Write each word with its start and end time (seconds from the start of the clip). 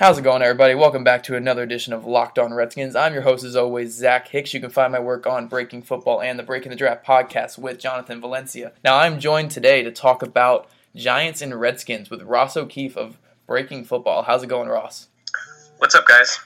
How's 0.00 0.16
it 0.16 0.22
going, 0.22 0.40
everybody? 0.40 0.74
Welcome 0.74 1.04
back 1.04 1.24
to 1.24 1.36
another 1.36 1.62
edition 1.62 1.92
of 1.92 2.06
Locked 2.06 2.38
On 2.38 2.54
Redskins. 2.54 2.96
I'm 2.96 3.12
your 3.12 3.20
host, 3.20 3.44
as 3.44 3.54
always, 3.54 3.92
Zach 3.92 4.28
Hicks. 4.28 4.54
You 4.54 4.60
can 4.60 4.70
find 4.70 4.92
my 4.92 4.98
work 4.98 5.26
on 5.26 5.46
Breaking 5.46 5.82
Football 5.82 6.22
and 6.22 6.38
the 6.38 6.42
Breaking 6.42 6.70
the 6.70 6.76
Draft 6.76 7.04
podcast 7.04 7.58
with 7.58 7.78
Jonathan 7.78 8.18
Valencia. 8.18 8.72
Now, 8.82 8.96
I'm 8.96 9.20
joined 9.20 9.50
today 9.50 9.82
to 9.82 9.92
talk 9.92 10.22
about 10.22 10.70
Giants 10.96 11.42
and 11.42 11.60
Redskins 11.60 12.08
with 12.08 12.22
Ross 12.22 12.56
O'Keefe 12.56 12.96
of 12.96 13.18
Breaking 13.46 13.84
Football. 13.84 14.22
How's 14.22 14.42
it 14.42 14.46
going, 14.46 14.70
Ross? 14.70 15.08
What's 15.76 15.94
up, 15.94 16.06
guys? 16.06 16.40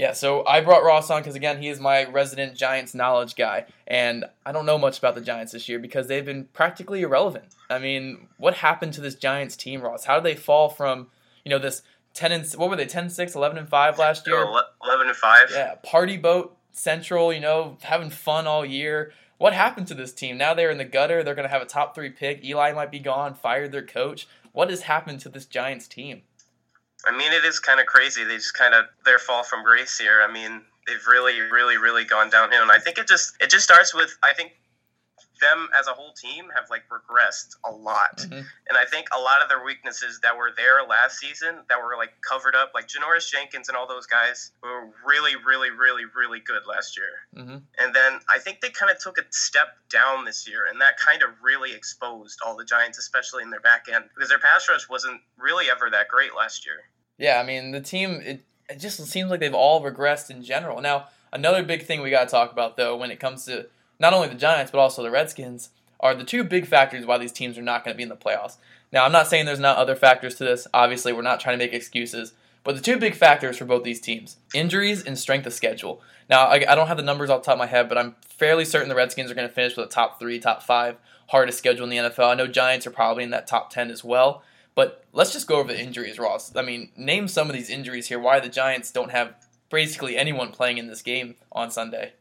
Yeah, 0.00 0.12
so 0.12 0.44
I 0.44 0.60
brought 0.60 0.82
Ross 0.82 1.10
on 1.10 1.20
because, 1.20 1.36
again, 1.36 1.62
he 1.62 1.68
is 1.68 1.78
my 1.78 2.10
resident 2.10 2.56
Giants 2.56 2.92
knowledge 2.92 3.36
guy. 3.36 3.66
And 3.86 4.24
I 4.44 4.50
don't 4.50 4.66
know 4.66 4.78
much 4.78 4.98
about 4.98 5.14
the 5.14 5.20
Giants 5.20 5.52
this 5.52 5.68
year 5.68 5.78
because 5.78 6.08
they've 6.08 6.26
been 6.26 6.46
practically 6.52 7.02
irrelevant. 7.02 7.54
I 7.70 7.78
mean, 7.78 8.26
what 8.36 8.54
happened 8.54 8.94
to 8.94 9.00
this 9.00 9.14
Giants 9.14 9.54
team, 9.54 9.80
Ross? 9.80 10.06
How 10.06 10.16
did 10.16 10.24
they 10.24 10.34
fall 10.34 10.68
from, 10.68 11.06
you 11.44 11.50
know, 11.50 11.60
this 11.60 11.82
10 12.14 12.32
and 12.32 12.52
what 12.52 12.70
were 12.70 12.76
they 12.76 12.86
10 12.86 13.10
6 13.10 13.34
11 13.34 13.58
and 13.58 13.68
5 13.68 13.98
last 13.98 14.26
year? 14.26 14.36
11 14.36 15.08
and 15.08 15.16
5 15.16 15.48
yeah 15.52 15.74
party 15.82 16.16
boat 16.16 16.56
central 16.72 17.32
you 17.32 17.40
know 17.40 17.76
having 17.82 18.10
fun 18.10 18.46
all 18.46 18.64
year. 18.64 19.12
What 19.38 19.52
happened 19.52 19.88
to 19.88 19.94
this 19.94 20.12
team? 20.12 20.38
Now 20.38 20.54
they're 20.54 20.70
in 20.70 20.78
the 20.78 20.84
gutter 20.84 21.22
they're 21.22 21.34
going 21.34 21.48
to 21.48 21.52
have 21.52 21.62
a 21.62 21.66
top 21.66 21.94
three 21.94 22.10
pick 22.10 22.44
eli 22.44 22.72
might 22.72 22.90
be 22.90 23.00
gone 23.00 23.34
fired 23.34 23.72
their 23.72 23.84
coach. 23.84 24.26
What 24.52 24.70
has 24.70 24.82
happened 24.82 25.20
to 25.20 25.28
this 25.28 25.46
giants 25.46 25.88
team? 25.88 26.22
I 27.06 27.16
mean 27.16 27.32
it 27.32 27.44
is 27.44 27.58
kind 27.58 27.80
of 27.80 27.86
crazy 27.86 28.24
they 28.24 28.36
just 28.36 28.54
kind 28.54 28.74
of 28.74 28.86
their 29.04 29.18
fall 29.18 29.42
from 29.42 29.64
grace 29.64 29.98
here. 29.98 30.22
I 30.26 30.32
mean 30.32 30.62
they've 30.86 31.06
really 31.06 31.40
really 31.40 31.76
really 31.78 32.04
gone 32.04 32.30
downhill 32.30 32.62
and 32.62 32.70
i 32.70 32.78
think 32.78 32.98
it 32.98 33.08
just 33.08 33.34
it 33.40 33.50
just 33.50 33.64
starts 33.64 33.94
with 33.94 34.16
i 34.22 34.32
think 34.34 34.52
them 35.40 35.68
as 35.78 35.86
a 35.86 35.92
whole 35.92 36.12
team 36.12 36.46
have 36.54 36.70
like 36.70 36.82
regressed 36.88 37.56
a 37.64 37.70
lot. 37.70 38.18
Mm-hmm. 38.18 38.34
And 38.34 38.78
I 38.78 38.84
think 38.84 39.06
a 39.14 39.20
lot 39.20 39.42
of 39.42 39.48
their 39.48 39.64
weaknesses 39.64 40.20
that 40.22 40.36
were 40.36 40.50
there 40.56 40.86
last 40.88 41.18
season 41.18 41.56
that 41.68 41.78
were 41.82 41.96
like 41.96 42.12
covered 42.28 42.54
up, 42.54 42.72
like 42.74 42.88
Janoris 42.88 43.30
Jenkins 43.30 43.68
and 43.68 43.76
all 43.76 43.86
those 43.86 44.06
guys 44.06 44.52
were 44.62 44.88
really, 45.06 45.34
really, 45.36 45.70
really, 45.70 46.04
really 46.16 46.40
good 46.40 46.62
last 46.68 46.96
year. 46.96 47.42
Mm-hmm. 47.42 47.56
And 47.78 47.94
then 47.94 48.20
I 48.32 48.38
think 48.38 48.60
they 48.60 48.70
kind 48.70 48.90
of 48.90 48.98
took 48.98 49.18
a 49.18 49.24
step 49.30 49.68
down 49.90 50.24
this 50.24 50.48
year, 50.48 50.66
and 50.70 50.80
that 50.80 50.98
kind 50.98 51.22
of 51.22 51.30
really 51.42 51.72
exposed 51.74 52.40
all 52.44 52.56
the 52.56 52.64
Giants, 52.64 52.98
especially 52.98 53.42
in 53.42 53.50
their 53.50 53.60
back 53.60 53.86
end, 53.92 54.04
because 54.14 54.28
their 54.28 54.38
pass 54.38 54.68
rush 54.68 54.88
wasn't 54.88 55.20
really 55.38 55.66
ever 55.70 55.90
that 55.90 56.08
great 56.08 56.34
last 56.36 56.66
year. 56.66 56.76
Yeah, 57.18 57.40
I 57.40 57.44
mean 57.44 57.70
the 57.70 57.80
team 57.80 58.20
it, 58.24 58.44
it 58.68 58.78
just 58.78 59.04
seems 59.06 59.30
like 59.30 59.40
they've 59.40 59.54
all 59.54 59.82
regressed 59.82 60.30
in 60.30 60.42
general. 60.42 60.80
Now 60.80 61.06
another 61.32 61.62
big 61.62 61.84
thing 61.84 62.02
we 62.02 62.10
got 62.10 62.24
to 62.24 62.30
talk 62.30 62.52
about 62.52 62.76
though 62.76 62.96
when 62.96 63.10
it 63.10 63.20
comes 63.20 63.44
to 63.46 63.66
not 64.04 64.12
only 64.12 64.28
the 64.28 64.34
Giants 64.34 64.70
but 64.70 64.78
also 64.78 65.02
the 65.02 65.10
Redskins 65.10 65.70
are 65.98 66.14
the 66.14 66.24
two 66.24 66.44
big 66.44 66.66
factors 66.66 67.06
why 67.06 67.16
these 67.16 67.32
teams 67.32 67.56
are 67.56 67.62
not 67.62 67.82
going 67.82 67.94
to 67.94 67.96
be 67.96 68.02
in 68.02 68.10
the 68.10 68.16
playoffs. 68.16 68.58
Now, 68.92 69.06
I'm 69.06 69.12
not 69.12 69.28
saying 69.28 69.46
there's 69.46 69.58
not 69.58 69.78
other 69.78 69.96
factors 69.96 70.34
to 70.34 70.44
this. 70.44 70.66
Obviously, 70.74 71.14
we're 71.14 71.22
not 71.22 71.40
trying 71.40 71.58
to 71.58 71.64
make 71.64 71.72
excuses. 71.72 72.34
But 72.64 72.76
the 72.76 72.82
two 72.82 72.98
big 72.98 73.14
factors 73.14 73.56
for 73.56 73.64
both 73.64 73.82
these 73.82 74.02
teams 74.02 74.36
injuries 74.52 75.02
and 75.02 75.18
strength 75.18 75.46
of 75.46 75.54
schedule. 75.54 76.02
Now, 76.28 76.44
I, 76.44 76.64
I 76.68 76.74
don't 76.74 76.88
have 76.88 76.98
the 76.98 77.02
numbers 77.02 77.30
off 77.30 77.42
the 77.42 77.46
top 77.46 77.54
of 77.54 77.58
my 77.60 77.66
head, 77.66 77.88
but 77.88 77.96
I'm 77.96 78.14
fairly 78.20 78.66
certain 78.66 78.90
the 78.90 78.94
Redskins 78.94 79.30
are 79.30 79.34
going 79.34 79.48
to 79.48 79.54
finish 79.54 79.76
with 79.76 79.86
a 79.86 79.90
top 79.90 80.18
three, 80.18 80.38
top 80.38 80.62
five 80.62 80.96
hardest 81.28 81.56
schedule 81.56 81.84
in 81.84 81.90
the 81.90 81.96
NFL. 81.96 82.30
I 82.30 82.34
know 82.34 82.46
Giants 82.46 82.86
are 82.86 82.90
probably 82.90 83.24
in 83.24 83.30
that 83.30 83.46
top 83.46 83.70
10 83.70 83.90
as 83.90 84.04
well. 84.04 84.42
But 84.74 85.04
let's 85.12 85.32
just 85.32 85.46
go 85.46 85.56
over 85.56 85.72
the 85.72 85.80
injuries, 85.80 86.18
Ross. 86.18 86.54
I 86.54 86.62
mean, 86.62 86.90
name 86.96 87.28
some 87.28 87.48
of 87.48 87.54
these 87.54 87.70
injuries 87.70 88.08
here, 88.08 88.18
why 88.18 88.40
the 88.40 88.48
Giants 88.48 88.90
don't 88.90 89.12
have 89.12 89.34
basically 89.70 90.16
anyone 90.16 90.50
playing 90.50 90.78
in 90.78 90.88
this 90.88 91.02
game 91.02 91.36
on 91.52 91.70
Sunday. 91.70 92.12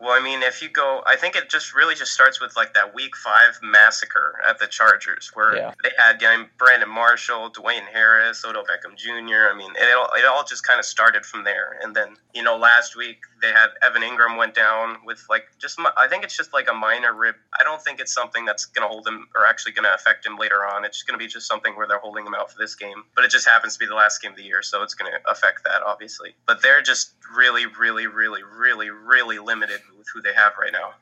Well, 0.00 0.12
I 0.12 0.20
mean, 0.20 0.42
if 0.42 0.62
you 0.62 0.70
go, 0.70 1.02
I 1.04 1.16
think 1.16 1.36
it 1.36 1.50
just 1.50 1.74
really 1.74 1.94
just 1.94 2.12
starts 2.12 2.40
with 2.40 2.56
like 2.56 2.72
that 2.72 2.94
Week 2.94 3.14
Five 3.16 3.60
massacre 3.62 4.40
at 4.48 4.58
the 4.58 4.66
Chargers, 4.66 5.30
where 5.34 5.54
yeah. 5.54 5.74
they 5.82 5.90
had 5.98 6.18
Brandon 6.56 6.88
Marshall, 6.88 7.50
Dwayne 7.50 7.86
Harris, 7.92 8.42
Odell 8.44 8.64
Beckham 8.64 8.96
Jr. 8.96 9.52
I 9.52 9.54
mean, 9.54 9.72
it 9.76 9.94
all, 9.94 10.08
it 10.16 10.24
all 10.24 10.42
just 10.44 10.66
kind 10.66 10.78
of 10.78 10.86
started 10.86 11.26
from 11.26 11.44
there. 11.44 11.78
And 11.82 11.94
then 11.94 12.16
you 12.34 12.42
know, 12.42 12.56
last 12.56 12.96
week 12.96 13.18
they 13.42 13.48
had 13.48 13.70
Evan 13.82 14.02
Engram 14.02 14.38
went 14.38 14.54
down 14.54 14.98
with 15.04 15.24
like 15.28 15.44
just 15.58 15.78
I 15.98 16.08
think 16.08 16.24
it's 16.24 16.36
just 16.36 16.54
like 16.54 16.68
a 16.70 16.74
minor 16.74 17.12
rib. 17.12 17.34
I 17.58 17.64
don't 17.64 17.82
think 17.82 18.00
it's 18.00 18.12
something 18.12 18.44
that's 18.44 18.66
going 18.66 18.86
to 18.86 18.88
hold 18.88 19.06
him 19.06 19.28
or 19.34 19.46
actually 19.46 19.72
going 19.72 19.84
to 19.84 19.94
affect 19.94 20.24
him 20.24 20.38
later 20.38 20.66
on. 20.66 20.84
It's 20.84 21.02
going 21.02 21.18
to 21.18 21.22
be 21.22 21.28
just 21.28 21.46
something 21.46 21.76
where 21.76 21.86
they're 21.86 21.98
holding 21.98 22.26
him 22.26 22.34
out 22.34 22.50
for 22.50 22.58
this 22.58 22.74
game, 22.74 23.04
but 23.14 23.24
it 23.24 23.30
just 23.30 23.46
happens 23.46 23.74
to 23.74 23.78
be 23.78 23.86
the 23.86 23.94
last 23.94 24.22
game 24.22 24.32
of 24.32 24.36
the 24.36 24.44
year, 24.44 24.62
so 24.62 24.82
it's 24.82 24.94
going 24.94 25.10
to 25.12 25.30
affect 25.30 25.64
that 25.64 25.82
obviously. 25.84 26.34
But 26.46 26.62
they're 26.62 26.82
just 26.82 27.12
really, 27.36 27.66
really, 27.66 28.06
really, 28.06 28.42
really, 28.42 28.90
really 28.90 29.38
limited 29.38 29.80
with 29.96 30.06
who 30.12 30.22
they 30.22 30.34
have 30.34 30.52
right 30.60 30.72
now. 30.72 30.94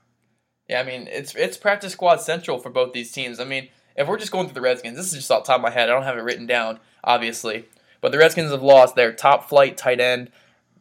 Yeah, 0.68 0.80
I 0.80 0.84
mean 0.84 1.08
it's 1.10 1.34
it's 1.34 1.56
practice 1.56 1.92
squad 1.92 2.20
central 2.20 2.58
for 2.58 2.70
both 2.70 2.92
these 2.92 3.10
teams. 3.12 3.40
I 3.40 3.44
mean, 3.44 3.68
if 3.96 4.06
we're 4.06 4.18
just 4.18 4.32
going 4.32 4.46
through 4.46 4.54
the 4.54 4.60
Redskins, 4.60 4.96
this 4.96 5.06
is 5.06 5.14
just 5.14 5.30
off 5.30 5.44
the 5.44 5.48
top 5.48 5.56
of 5.56 5.62
my 5.62 5.70
head. 5.70 5.88
I 5.88 5.92
don't 5.92 6.04
have 6.04 6.18
it 6.18 6.22
written 6.22 6.46
down, 6.46 6.78
obviously, 7.02 7.66
but 8.00 8.12
the 8.12 8.18
Redskins 8.18 8.50
have 8.50 8.62
lost 8.62 8.94
their 8.94 9.12
top 9.12 9.48
flight 9.48 9.76
tight 9.76 10.00
end 10.00 10.30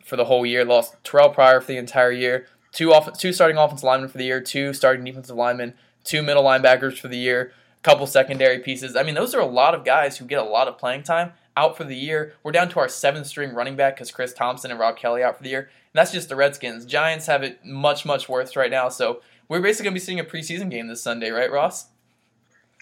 for 0.04 0.16
the 0.16 0.26
whole 0.26 0.46
year. 0.46 0.66
Lost 0.66 1.02
Terrelle 1.04 1.34
Pryor 1.34 1.62
for 1.62 1.68
the 1.68 1.78
entire 1.78 2.12
year. 2.12 2.48
Two 2.72 2.94
off, 2.94 3.18
two 3.18 3.34
starting 3.34 3.58
offensive 3.58 3.84
linemen 3.84 4.10
for 4.10 4.18
the 4.18 4.26
year. 4.26 4.42
Two 4.42 4.74
starting 4.74 5.04
defensive 5.04 5.36
linemen. 5.36 5.74
Two 6.04 6.22
middle 6.22 6.44
linebackers 6.44 7.00
for 7.00 7.08
the 7.08 7.18
year. 7.18 7.52
A 7.80 7.84
couple 7.84 8.08
secondary 8.08 8.60
pieces. 8.60 8.96
I 8.96 9.04
mean, 9.04 9.16
those 9.16 9.34
are 9.34 9.42
a 9.42 9.46
lot 9.46 9.74
of 9.74 9.86
guys 9.86 10.18
who 10.18 10.26
get 10.26 10.40
a 10.40 10.44
lot 10.44 10.68
of 10.68 10.78
playing 10.78 11.04
time 11.04 11.34
out 11.58 11.76
for 11.76 11.84
the 11.84 11.96
year. 11.96 12.34
We're 12.44 12.54
down 12.54 12.70
to 12.70 12.80
our 12.80 12.88
seventh 12.88 13.28
string 13.28 13.54
running 13.54 13.76
back 13.76 13.96
because 13.96 14.12
Chris 14.12 14.34
Thompson 14.34 14.72
and 14.72 14.80
Rob 14.80 14.96
Kelley 14.96 15.24
out 15.24 15.36
for 15.36 15.44
the 15.44 15.50
year. 15.50 15.62
And 15.62 15.96
that's 15.96 16.12
just 16.12 16.30
the 16.30 16.36
Redskins. 16.36 16.86
Giants 16.86 17.26
have 17.26 17.44
it 17.44 17.66
much, 17.66 18.06
much 18.06 18.30
worse 18.30 18.56
right 18.56 18.72
now. 18.72 18.88
So 18.88 19.22
we're 19.50 19.60
basically 19.60 19.86
going 19.86 19.96
to 19.96 20.00
be 20.00 20.06
seeing 20.06 20.20
a 20.20 20.24
preseason 20.24 20.70
game 20.70 20.88
this 20.88 21.02
Sunday, 21.02 21.32
right, 21.32 21.52
Ross? 21.52 21.88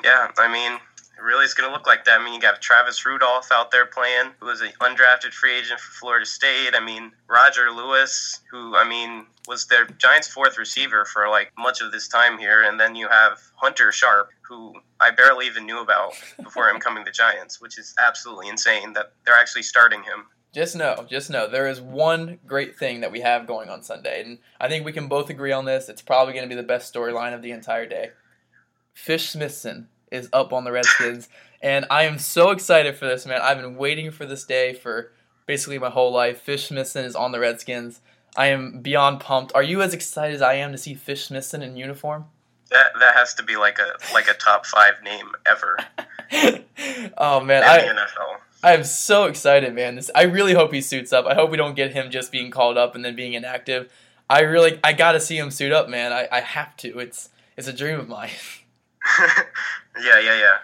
Yeah, 0.04 0.30
I 0.38 0.52
mean, 0.52 0.74
it 0.74 1.22
really 1.24 1.46
is 1.46 1.54
going 1.54 1.70
to 1.70 1.74
look 1.74 1.88
like 1.88 2.04
that. 2.06 2.20
I 2.20 2.24
mean, 2.24 2.34
you 2.34 2.42
got 2.42 2.62
Travis 2.62 3.06
Rudolph 3.06 3.48
out 3.52 3.72
there 3.72 3.86
playing, 3.86 4.32
who 4.40 4.48
was 4.48 4.60
an 4.60 4.72
undrafted 4.82 5.32
free 5.32 5.58
agent 5.58 5.80
for 5.80 5.92
Florida 5.94 6.26
State. 6.26 6.76
I 6.76 6.84
mean, 6.84 7.14
Roger 7.30 7.72
Lewis, 7.72 8.42
who, 8.52 8.76
I 8.76 8.88
mean, 8.88 9.26
was 9.48 9.68
their 9.68 9.86
Giants' 9.86 10.28
fourth 10.28 10.58
receiver 10.58 11.06
for 11.06 11.30
like 11.30 11.54
much 11.58 11.82
of 11.82 11.94
this 11.94 12.10
time 12.10 12.38
here. 12.38 12.64
And 12.64 12.78
then 12.78 12.96
you 12.96 13.08
have 13.08 13.40
Hunter 13.56 13.94
Sharp, 13.94 14.30
who 14.48 14.74
I 15.00 15.12
barely 15.12 15.48
even 15.48 15.66
knew 15.66 15.80
about 15.80 16.14
before 16.42 16.70
him 16.70 16.80
coming 16.80 17.06
to 17.06 17.12
Giants, 17.12 17.60
which 17.60 17.78
is 17.78 17.94
absolutely 18.00 18.48
insane 18.48 18.94
that 18.94 19.14
they're 19.26 19.36
actually 19.36 19.64
starting 19.64 20.04
him. 20.04 20.26
Just 20.54 20.76
know, 20.76 21.06
just 21.10 21.30
know, 21.30 21.48
there 21.48 21.68
is 21.68 21.82
one 21.82 22.40
great 22.48 22.78
thing 22.78 23.02
that 23.02 23.12
we 23.12 23.20
have 23.20 23.46
going 23.46 23.70
on 23.70 23.84
Sunday, 23.84 24.24
and 24.24 24.38
I 24.60 24.70
think 24.70 24.86
we 24.86 24.94
can 24.94 25.08
both 25.08 25.30
agree 25.30 25.52
on 25.52 25.66
this. 25.66 25.90
It's 25.90 26.02
probably 26.02 26.34
going 26.34 26.48
to 26.48 26.56
be 26.56 26.60
the 26.60 26.66
best 26.66 26.94
storyline 26.94 27.34
of 27.34 27.42
the 27.42 27.52
entire 27.52 27.86
day. 27.86 28.12
Fish 28.94 29.30
Smithson 29.30 29.90
is 30.12 30.30
up 30.32 30.54
on 30.54 30.64
the 30.64 30.72
Redskins, 30.72 31.28
and 31.62 31.86
I 31.90 32.04
am 32.04 32.18
so 32.18 32.52
excited 32.52 32.96
for 32.96 33.06
this, 33.06 33.26
man. 33.26 33.42
I've 33.42 33.60
been 33.60 33.76
waiting 33.76 34.12
for 34.12 34.26
this 34.26 34.46
day 34.46 34.74
for 34.74 35.12
basically 35.46 35.78
my 35.78 35.90
whole 35.90 36.14
life. 36.14 36.40
Fish 36.40 36.70
Smithson 36.70 37.04
is 37.04 37.18
on 37.18 37.34
the 37.34 37.40
Redskins. 37.40 38.00
I 38.38 38.48
am 38.48 38.80
beyond 38.82 39.20
pumped. 39.20 39.54
Are 39.56 39.64
you 39.64 39.82
as 39.82 39.94
excited 39.94 40.36
as 40.36 40.42
I 40.42 40.54
am 40.56 40.72
to 40.72 40.78
see 40.78 40.94
Fish 40.94 41.26
Smithson 41.26 41.62
in 41.62 41.76
uniform? 41.76 42.26
That 42.76 43.00
that 43.00 43.16
has 43.16 43.34
to 43.36 43.44
be 43.44 43.56
like 43.56 43.80
a 43.80 43.94
like 44.14 44.28
a 44.28 44.34
top 44.34 44.66
five 44.66 44.96
name 45.02 45.32
ever. 45.46 45.78
oh 47.18 47.40
man, 47.40 47.64
I, 47.64 47.80
NFL. 47.80 48.40
I 48.62 48.74
am 48.74 48.84
so 48.84 49.26
excited, 49.26 49.74
man. 49.74 49.96
This 49.96 50.12
I 50.14 50.24
really 50.24 50.54
hope 50.54 50.74
he 50.74 50.82
suits 50.82 51.14
up. 51.14 51.26
I 51.26 51.36
hope 51.36 51.52
we 51.52 51.56
don't 51.56 51.76
get 51.76 51.94
him 51.94 52.12
just 52.12 52.34
being 52.34 52.52
called 52.52 52.78
up 52.78 52.94
and 52.94 53.06
then 53.06 53.16
being 53.16 53.32
inactive. 53.32 53.90
I 54.30 54.42
really 54.42 54.78
I 54.84 54.92
gotta 54.92 55.22
see 55.22 55.38
him 55.38 55.52
suit 55.52 55.72
up, 55.72 55.88
man. 55.88 56.12
I, 56.12 56.28
I 56.30 56.42
have 56.42 56.76
to. 56.78 57.00
It's 57.00 57.30
it's 57.56 57.70
a 57.70 57.74
dream 57.74 57.98
of 57.98 58.10
mine. 58.10 58.32
yeah, 59.20 60.20
yeah, 60.20 60.38
yeah. 60.38 60.58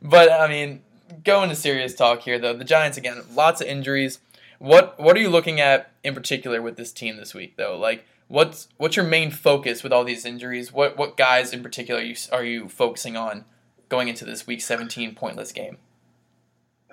But 0.00 0.32
I 0.32 0.48
mean, 0.48 0.80
going 1.22 1.50
to 1.50 1.54
serious 1.54 1.94
talk 1.94 2.22
here 2.22 2.38
though. 2.38 2.54
The 2.54 2.64
Giants 2.64 2.96
again, 2.96 3.22
lots 3.34 3.60
of 3.60 3.66
injuries. 3.66 4.20
What 4.58 4.98
what 4.98 5.18
are 5.18 5.20
you 5.20 5.28
looking 5.28 5.60
at 5.60 5.90
in 6.02 6.14
particular 6.14 6.62
with 6.62 6.76
this 6.76 6.92
team 6.92 7.18
this 7.18 7.34
week 7.34 7.58
though? 7.58 7.76
Like 7.76 8.06
what's 8.32 8.68
what's 8.78 8.96
your 8.96 9.04
main 9.04 9.30
focus 9.30 9.82
with 9.82 9.92
all 9.92 10.04
these 10.04 10.24
injuries? 10.24 10.72
What 10.72 10.96
what 10.96 11.16
guys 11.16 11.52
in 11.52 11.62
particular 11.62 12.00
are 12.00 12.04
you, 12.04 12.16
are 12.32 12.44
you 12.44 12.68
focusing 12.68 13.14
on 13.14 13.44
going 13.90 14.08
into 14.08 14.24
this 14.24 14.46
week 14.46 14.62
17 14.62 15.14
pointless 15.14 15.52
game? 15.52 15.76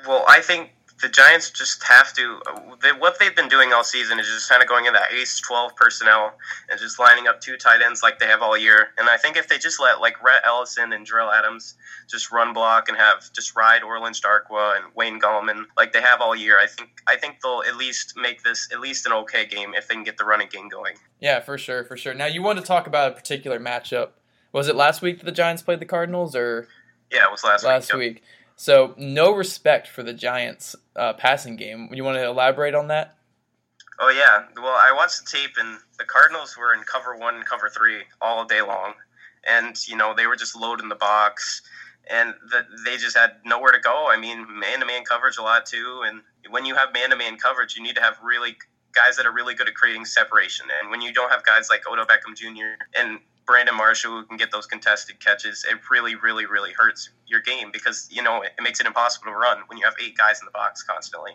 Well, 0.05 0.25
I 0.27 0.41
think 0.41 0.71
the 1.01 1.09
Giants 1.09 1.49
just 1.49 1.83
have 1.83 2.13
to. 2.13 2.41
Uh, 2.47 2.75
they, 2.81 2.91
what 2.91 3.19
they've 3.19 3.35
been 3.35 3.47
doing 3.47 3.71
all 3.71 3.83
season 3.83 4.19
is 4.19 4.27
just 4.27 4.49
kind 4.49 4.61
of 4.61 4.67
going 4.67 4.85
in 4.85 4.93
that 4.93 5.11
ace 5.13 5.39
twelve 5.39 5.75
personnel 5.75 6.33
and 6.69 6.79
just 6.79 6.99
lining 6.99 7.27
up 7.27 7.39
two 7.41 7.57
tight 7.57 7.81
ends 7.81 8.03
like 8.03 8.19
they 8.19 8.25
have 8.25 8.41
all 8.41 8.57
year. 8.57 8.89
And 8.97 9.09
I 9.09 9.17
think 9.17 9.37
if 9.37 9.47
they 9.47 9.57
just 9.57 9.79
let 9.79 10.01
like 10.01 10.21
Rhett 10.23 10.41
Ellison 10.45 10.93
and 10.93 11.07
Jerell 11.07 11.33
Adams 11.33 11.75
just 12.09 12.31
run 12.31 12.53
block 12.53 12.89
and 12.89 12.97
have 12.97 13.31
just 13.33 13.55
ride 13.55 13.83
Orleans 13.83 14.19
Darkwa 14.19 14.75
and 14.75 14.85
Wayne 14.95 15.19
Gallman 15.19 15.65
like 15.77 15.93
they 15.93 16.01
have 16.01 16.21
all 16.21 16.35
year, 16.35 16.59
I 16.59 16.67
think 16.67 16.89
I 17.07 17.15
think 17.15 17.41
they'll 17.41 17.63
at 17.67 17.77
least 17.77 18.15
make 18.17 18.43
this 18.43 18.67
at 18.73 18.79
least 18.79 19.05
an 19.05 19.13
okay 19.13 19.45
game 19.45 19.73
if 19.75 19.87
they 19.87 19.95
can 19.95 20.03
get 20.03 20.17
the 20.17 20.25
running 20.25 20.49
game 20.49 20.69
going. 20.69 20.95
Yeah, 21.19 21.39
for 21.39 21.57
sure, 21.57 21.83
for 21.83 21.97
sure. 21.97 22.13
Now 22.13 22.25
you 22.25 22.41
want 22.43 22.59
to 22.59 22.65
talk 22.65 22.87
about 22.87 23.11
a 23.11 23.15
particular 23.15 23.59
matchup. 23.59 24.09
Was 24.51 24.67
it 24.67 24.75
last 24.75 25.01
week 25.01 25.19
that 25.19 25.25
the 25.25 25.31
Giants 25.31 25.61
played 25.61 25.79
the 25.79 25.85
Cardinals, 25.85 26.35
or 26.35 26.67
yeah, 27.11 27.25
it 27.25 27.31
was 27.31 27.43
last 27.43 27.63
last 27.63 27.93
week. 27.93 28.15
week. 28.15 28.23
So 28.59 28.93
no 28.97 29.31
respect 29.33 29.87
for 29.87 30.03
the 30.03 30.13
Giants 30.13 30.75
uh, 30.93 31.13
passing 31.13 31.55
game. 31.55 31.87
You 31.93 32.03
want 32.03 32.17
to 32.17 32.25
elaborate 32.25 32.75
on 32.75 32.89
that? 32.89 33.15
Oh 34.01 34.09
yeah. 34.09 34.47
Well, 34.61 34.75
I 34.75 34.91
watched 34.93 35.21
the 35.23 35.37
tape, 35.37 35.51
and 35.57 35.77
the 35.97 36.03
Cardinals 36.03 36.57
were 36.57 36.73
in 36.73 36.81
cover 36.81 37.15
one 37.15 37.35
and 37.35 37.45
cover 37.45 37.69
three 37.69 38.01
all 38.19 38.43
day 38.43 38.61
long, 38.61 38.95
and 39.47 39.77
you 39.87 39.95
know 39.95 40.13
they 40.13 40.27
were 40.27 40.35
just 40.35 40.57
loading 40.59 40.89
the 40.89 40.95
box, 40.95 41.61
and 42.09 42.33
the, 42.51 42.65
they 42.83 42.97
just 42.97 43.15
had 43.15 43.37
nowhere 43.45 43.71
to 43.71 43.79
go. 43.79 44.09
I 44.09 44.19
mean, 44.19 44.45
man-to-man 44.59 45.05
coverage 45.05 45.37
a 45.37 45.41
lot 45.41 45.65
too, 45.65 46.01
and 46.05 46.19
when 46.49 46.65
you 46.65 46.75
have 46.75 46.93
man-to-man 46.93 47.37
coverage, 47.37 47.77
you 47.77 47.81
need 47.81 47.95
to 47.95 48.01
have 48.01 48.17
really 48.21 48.57
guys 48.93 49.15
that 49.15 49.25
are 49.25 49.31
really 49.31 49.55
good 49.55 49.69
at 49.69 49.75
creating 49.75 50.03
separation. 50.03 50.65
And 50.81 50.91
when 50.91 50.99
you 50.99 51.13
don't 51.13 51.31
have 51.31 51.45
guys 51.45 51.69
like 51.69 51.83
Odell 51.89 52.05
Beckham 52.05 52.35
Jr. 52.35 52.75
and 52.93 53.19
Brandon 53.49 53.75
Marshall 53.75 54.11
who 54.11 54.25
can 54.25 54.37
get 54.37 54.51
those 54.51 54.67
contested 54.67 55.19
catches, 55.19 55.65
it 55.67 55.79
really, 55.89 56.13
really, 56.13 56.45
really 56.45 56.71
hurts 56.71 57.09
your 57.25 57.39
game 57.39 57.71
because 57.73 58.07
you 58.11 58.21
know 58.21 58.43
it 58.43 58.51
makes 58.61 58.79
it 58.79 58.85
impossible 58.85 59.25
to 59.25 59.31
run 59.31 59.57
when 59.65 59.79
you 59.79 59.85
have 59.85 59.95
eight 59.99 60.15
guys 60.15 60.39
in 60.39 60.45
the 60.45 60.51
box 60.51 60.83
constantly. 60.83 61.31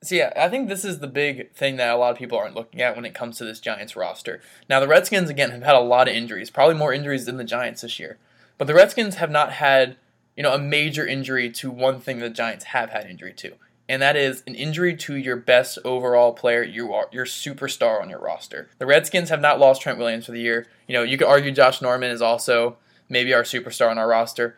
So 0.00 0.14
yeah, 0.14 0.32
I 0.36 0.48
think 0.48 0.68
this 0.68 0.84
is 0.84 1.00
the 1.00 1.08
big 1.08 1.52
thing 1.52 1.74
that 1.76 1.90
a 1.90 1.96
lot 1.96 2.12
of 2.12 2.18
people 2.18 2.38
aren't 2.38 2.54
looking 2.54 2.80
at 2.80 2.94
when 2.94 3.04
it 3.04 3.14
comes 3.14 3.36
to 3.38 3.44
this 3.44 3.58
Giants 3.58 3.96
roster. 3.96 4.40
Now 4.68 4.78
the 4.78 4.86
Redskins 4.86 5.28
again 5.28 5.50
have 5.50 5.64
had 5.64 5.74
a 5.74 5.80
lot 5.80 6.06
of 6.06 6.14
injuries, 6.14 6.50
probably 6.50 6.76
more 6.76 6.92
injuries 6.92 7.26
than 7.26 7.36
the 7.36 7.42
Giants 7.42 7.80
this 7.80 7.98
year. 7.98 8.18
But 8.56 8.68
the 8.68 8.74
Redskins 8.74 9.16
have 9.16 9.30
not 9.30 9.54
had, 9.54 9.96
you 10.36 10.44
know, 10.44 10.54
a 10.54 10.58
major 10.58 11.04
injury 11.04 11.50
to 11.50 11.70
one 11.72 12.00
thing 12.00 12.20
the 12.20 12.30
Giants 12.30 12.66
have 12.66 12.90
had 12.90 13.06
injury 13.06 13.32
to. 13.38 13.54
And 13.90 14.00
that 14.02 14.14
is 14.14 14.44
an 14.46 14.54
injury 14.54 14.94
to 14.98 15.16
your 15.16 15.34
best 15.34 15.76
overall 15.84 16.32
player, 16.32 16.62
you 16.62 16.94
are 16.94 17.08
your 17.10 17.24
superstar 17.24 18.00
on 18.00 18.08
your 18.08 18.20
roster. 18.20 18.70
The 18.78 18.86
Redskins 18.86 19.30
have 19.30 19.40
not 19.40 19.58
lost 19.58 19.82
Trent 19.82 19.98
Williams 19.98 20.26
for 20.26 20.32
the 20.32 20.40
year. 20.40 20.68
You 20.86 20.92
know, 20.92 21.02
you 21.02 21.18
could 21.18 21.26
argue 21.26 21.50
Josh 21.50 21.82
Norman 21.82 22.12
is 22.12 22.22
also 22.22 22.76
maybe 23.08 23.34
our 23.34 23.42
superstar 23.42 23.90
on 23.90 23.98
our 23.98 24.06
roster, 24.06 24.56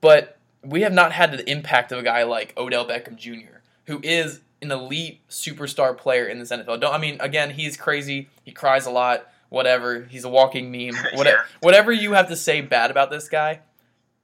but 0.00 0.38
we 0.62 0.82
have 0.82 0.92
not 0.92 1.10
had 1.10 1.32
the 1.32 1.50
impact 1.50 1.90
of 1.90 1.98
a 1.98 2.04
guy 2.04 2.22
like 2.22 2.56
Odell 2.56 2.86
Beckham 2.86 3.16
Jr., 3.16 3.58
who 3.86 3.98
is 4.04 4.38
an 4.62 4.70
elite 4.70 5.20
superstar 5.28 5.98
player 5.98 6.26
in 6.26 6.38
this 6.38 6.52
NFL. 6.52 6.80
Don't 6.80 6.94
I 6.94 6.98
mean 6.98 7.16
again, 7.18 7.50
he's 7.50 7.76
crazy. 7.76 8.28
He 8.44 8.52
cries 8.52 8.86
a 8.86 8.92
lot. 8.92 9.26
Whatever. 9.48 10.04
He's 10.04 10.22
a 10.22 10.28
walking 10.28 10.70
meme. 10.70 10.94
Whatever, 11.14 11.38
yeah. 11.38 11.58
whatever 11.58 11.90
you 11.90 12.12
have 12.12 12.28
to 12.28 12.36
say 12.36 12.60
bad 12.60 12.92
about 12.92 13.10
this 13.10 13.28
guy, 13.28 13.62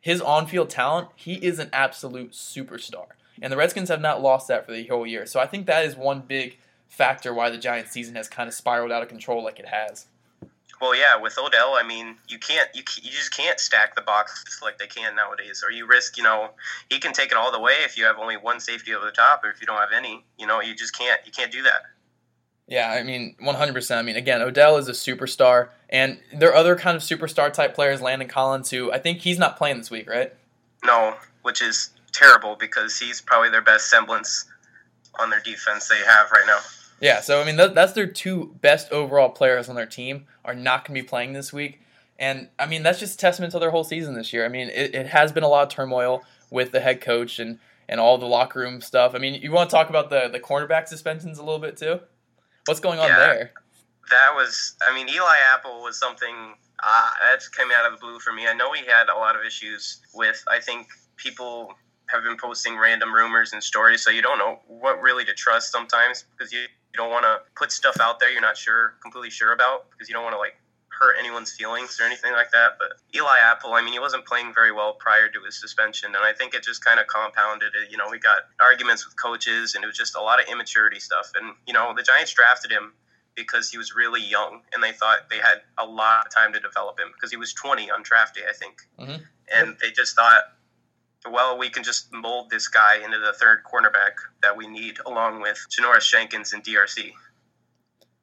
his 0.00 0.20
on-field 0.20 0.70
talent, 0.70 1.08
he 1.16 1.34
is 1.34 1.58
an 1.58 1.68
absolute 1.72 2.30
superstar. 2.30 3.06
And 3.42 3.52
the 3.52 3.56
Redskins 3.56 3.88
have 3.88 4.00
not 4.00 4.22
lost 4.22 4.48
that 4.48 4.66
for 4.66 4.72
the 4.72 4.86
whole 4.86 5.06
year. 5.06 5.26
So 5.26 5.40
I 5.40 5.46
think 5.46 5.66
that 5.66 5.84
is 5.84 5.96
one 5.96 6.20
big 6.20 6.58
factor 6.88 7.34
why 7.34 7.50
the 7.50 7.58
Giants 7.58 7.92
season 7.92 8.14
has 8.14 8.28
kind 8.28 8.48
of 8.48 8.54
spiraled 8.54 8.92
out 8.92 9.02
of 9.02 9.08
control 9.08 9.42
like 9.44 9.58
it 9.58 9.68
has. 9.68 10.06
Well, 10.80 10.94
yeah, 10.94 11.16
with 11.16 11.38
Odell, 11.38 11.74
I 11.74 11.82
mean, 11.82 12.16
you 12.28 12.38
can't, 12.38 12.68
you, 12.74 12.82
you 13.00 13.10
just 13.10 13.34
can't 13.34 13.58
stack 13.58 13.94
the 13.94 14.02
box 14.02 14.60
like 14.62 14.78
they 14.78 14.86
can 14.86 15.16
nowadays, 15.16 15.64
or 15.66 15.70
you 15.70 15.86
risk, 15.86 16.18
you 16.18 16.22
know, 16.22 16.50
he 16.90 16.98
can 16.98 17.14
take 17.14 17.30
it 17.30 17.36
all 17.36 17.50
the 17.50 17.60
way 17.60 17.72
if 17.84 17.96
you 17.96 18.04
have 18.04 18.18
only 18.18 18.36
one 18.36 18.60
safety 18.60 18.94
over 18.94 19.06
the 19.06 19.12
top, 19.12 19.42
or 19.42 19.50
if 19.50 19.60
you 19.60 19.66
don't 19.66 19.78
have 19.78 19.92
any, 19.94 20.24
you 20.38 20.46
know, 20.46 20.60
you 20.60 20.74
just 20.74 20.96
can't, 20.96 21.18
you 21.24 21.32
can't 21.32 21.50
do 21.50 21.62
that. 21.62 21.82
Yeah, 22.68 22.90
I 22.90 23.04
mean, 23.04 23.36
100%. 23.40 23.96
I 23.96 24.02
mean, 24.02 24.16
again, 24.16 24.42
Odell 24.42 24.76
is 24.76 24.88
a 24.88 24.92
superstar, 24.92 25.68
and 25.88 26.18
there 26.34 26.50
are 26.50 26.56
other 26.56 26.76
kind 26.76 26.96
of 26.96 27.02
superstar 27.02 27.50
type 27.52 27.74
players, 27.74 28.02
Landon 28.02 28.28
Collins, 28.28 28.70
who 28.70 28.92
I 28.92 28.98
think 28.98 29.20
he's 29.20 29.38
not 29.38 29.56
playing 29.56 29.78
this 29.78 29.90
week, 29.90 30.10
right? 30.10 30.34
No, 30.84 31.16
which 31.42 31.62
is 31.62 31.90
terrible 32.16 32.56
because 32.58 32.98
he's 32.98 33.20
probably 33.20 33.50
their 33.50 33.62
best 33.62 33.90
semblance 33.90 34.46
on 35.18 35.30
their 35.30 35.40
defense 35.40 35.88
they 35.88 35.98
have 35.98 36.30
right 36.30 36.46
now. 36.46 36.58
Yeah, 37.00 37.20
so 37.20 37.40
I 37.40 37.44
mean 37.44 37.56
that's 37.56 37.92
their 37.92 38.06
two 38.06 38.56
best 38.60 38.90
overall 38.90 39.28
players 39.28 39.68
on 39.68 39.76
their 39.76 39.86
team 39.86 40.26
are 40.44 40.54
not 40.54 40.86
going 40.86 40.96
to 40.96 41.02
be 41.02 41.06
playing 41.06 41.34
this 41.34 41.52
week, 41.52 41.80
and 42.18 42.48
I 42.58 42.66
mean 42.66 42.82
that's 42.82 42.98
just 42.98 43.20
testament 43.20 43.52
to 43.52 43.58
their 43.58 43.70
whole 43.70 43.84
season 43.84 44.14
this 44.14 44.32
year. 44.32 44.44
I 44.44 44.48
mean 44.48 44.68
it, 44.68 44.94
it 44.94 45.06
has 45.08 45.32
been 45.32 45.42
a 45.42 45.48
lot 45.48 45.64
of 45.64 45.68
turmoil 45.68 46.22
with 46.50 46.72
the 46.72 46.80
head 46.80 47.00
coach 47.00 47.38
and 47.38 47.58
and 47.88 48.00
all 48.00 48.18
the 48.18 48.26
locker 48.26 48.60
room 48.60 48.80
stuff. 48.80 49.14
I 49.14 49.18
mean 49.18 49.40
you 49.42 49.52
want 49.52 49.68
to 49.68 49.76
talk 49.76 49.90
about 49.90 50.08
the 50.08 50.28
the 50.28 50.40
cornerback 50.40 50.88
suspensions 50.88 51.38
a 51.38 51.42
little 51.42 51.60
bit 51.60 51.76
too? 51.76 52.00
What's 52.64 52.80
going 52.80 52.98
on 52.98 53.08
yeah, 53.08 53.18
there? 53.18 53.52
That 54.08 54.34
was 54.34 54.74
I 54.80 54.94
mean 54.94 55.08
Eli 55.08 55.36
Apple 55.54 55.82
was 55.82 55.98
something 55.98 56.54
uh, 56.82 57.10
that 57.22 57.42
came 57.56 57.68
out 57.76 57.92
of 57.92 57.98
the 57.98 58.06
blue 58.06 58.18
for 58.20 58.32
me. 58.32 58.46
I 58.46 58.54
know 58.54 58.72
he 58.72 58.84
had 58.86 59.08
a 59.08 59.18
lot 59.18 59.36
of 59.36 59.44
issues 59.44 60.00
with 60.14 60.42
I 60.48 60.60
think 60.60 60.88
people 61.16 61.74
have 62.08 62.22
been 62.22 62.36
posting 62.36 62.78
random 62.78 63.12
rumors 63.12 63.52
and 63.52 63.62
stories, 63.62 64.02
so 64.02 64.10
you 64.10 64.22
don't 64.22 64.38
know 64.38 64.60
what 64.66 65.00
really 65.00 65.24
to 65.24 65.34
trust 65.34 65.72
sometimes 65.72 66.24
because 66.36 66.52
you 66.52 66.60
you 66.60 66.96
don't 66.96 67.10
want 67.10 67.24
to 67.24 67.40
put 67.54 67.70
stuff 67.70 67.96
out 68.00 68.20
there 68.20 68.30
you're 68.30 68.40
not 68.40 68.56
sure 68.56 68.94
completely 69.02 69.28
sure 69.28 69.52
about 69.52 69.90
because 69.90 70.08
you 70.08 70.14
don't 70.14 70.24
want 70.24 70.34
to 70.34 70.38
like 70.38 70.56
hurt 70.98 71.16
anyone's 71.18 71.52
feelings 71.52 71.98
or 72.00 72.04
anything 72.04 72.32
like 72.32 72.50
that. 72.52 72.78
But 72.78 72.88
Eli 73.14 73.38
Apple, 73.38 73.74
I 73.74 73.82
mean, 73.82 73.92
he 73.92 73.98
wasn't 73.98 74.24
playing 74.24 74.52
very 74.54 74.72
well 74.72 74.94
prior 74.94 75.28
to 75.28 75.40
his 75.44 75.60
suspension, 75.60 76.14
and 76.14 76.24
I 76.24 76.32
think 76.32 76.54
it 76.54 76.62
just 76.62 76.84
kind 76.84 76.98
of 76.98 77.06
compounded 77.06 77.72
it. 77.74 77.90
You 77.90 77.96
know, 77.96 78.08
we 78.10 78.18
got 78.18 78.48
arguments 78.60 79.06
with 79.06 79.20
coaches, 79.20 79.74
and 79.74 79.84
it 79.84 79.86
was 79.86 79.96
just 79.96 80.16
a 80.16 80.20
lot 80.20 80.40
of 80.40 80.48
immaturity 80.48 81.00
stuff. 81.00 81.32
And 81.34 81.54
you 81.66 81.72
know, 81.72 81.92
the 81.94 82.02
Giants 82.02 82.32
drafted 82.32 82.70
him 82.70 82.92
because 83.34 83.70
he 83.70 83.78
was 83.78 83.94
really 83.94 84.22
young, 84.22 84.62
and 84.72 84.82
they 84.82 84.92
thought 84.92 85.28
they 85.28 85.38
had 85.38 85.60
a 85.78 85.84
lot 85.84 86.26
of 86.26 86.34
time 86.34 86.52
to 86.54 86.60
develop 86.60 86.98
him 86.98 87.08
because 87.14 87.30
he 87.30 87.36
was 87.36 87.52
20 87.52 87.90
on 87.90 88.02
draft 88.02 88.34
day, 88.34 88.42
I 88.48 88.54
think. 88.54 88.80
Mm-hmm. 88.98 89.22
And 89.54 89.76
they 89.80 89.90
just 89.90 90.16
thought 90.16 90.44
well, 91.30 91.58
we 91.58 91.68
can 91.68 91.82
just 91.82 92.12
mold 92.12 92.50
this 92.50 92.68
guy 92.68 92.96
into 92.96 93.18
the 93.18 93.32
third 93.32 93.60
cornerback 93.64 94.12
that 94.42 94.56
we 94.56 94.66
need, 94.66 94.98
along 95.06 95.40
with 95.40 95.64
Janoris 95.70 96.10
Jenkins 96.10 96.52
and 96.52 96.62
DRC. 96.62 97.12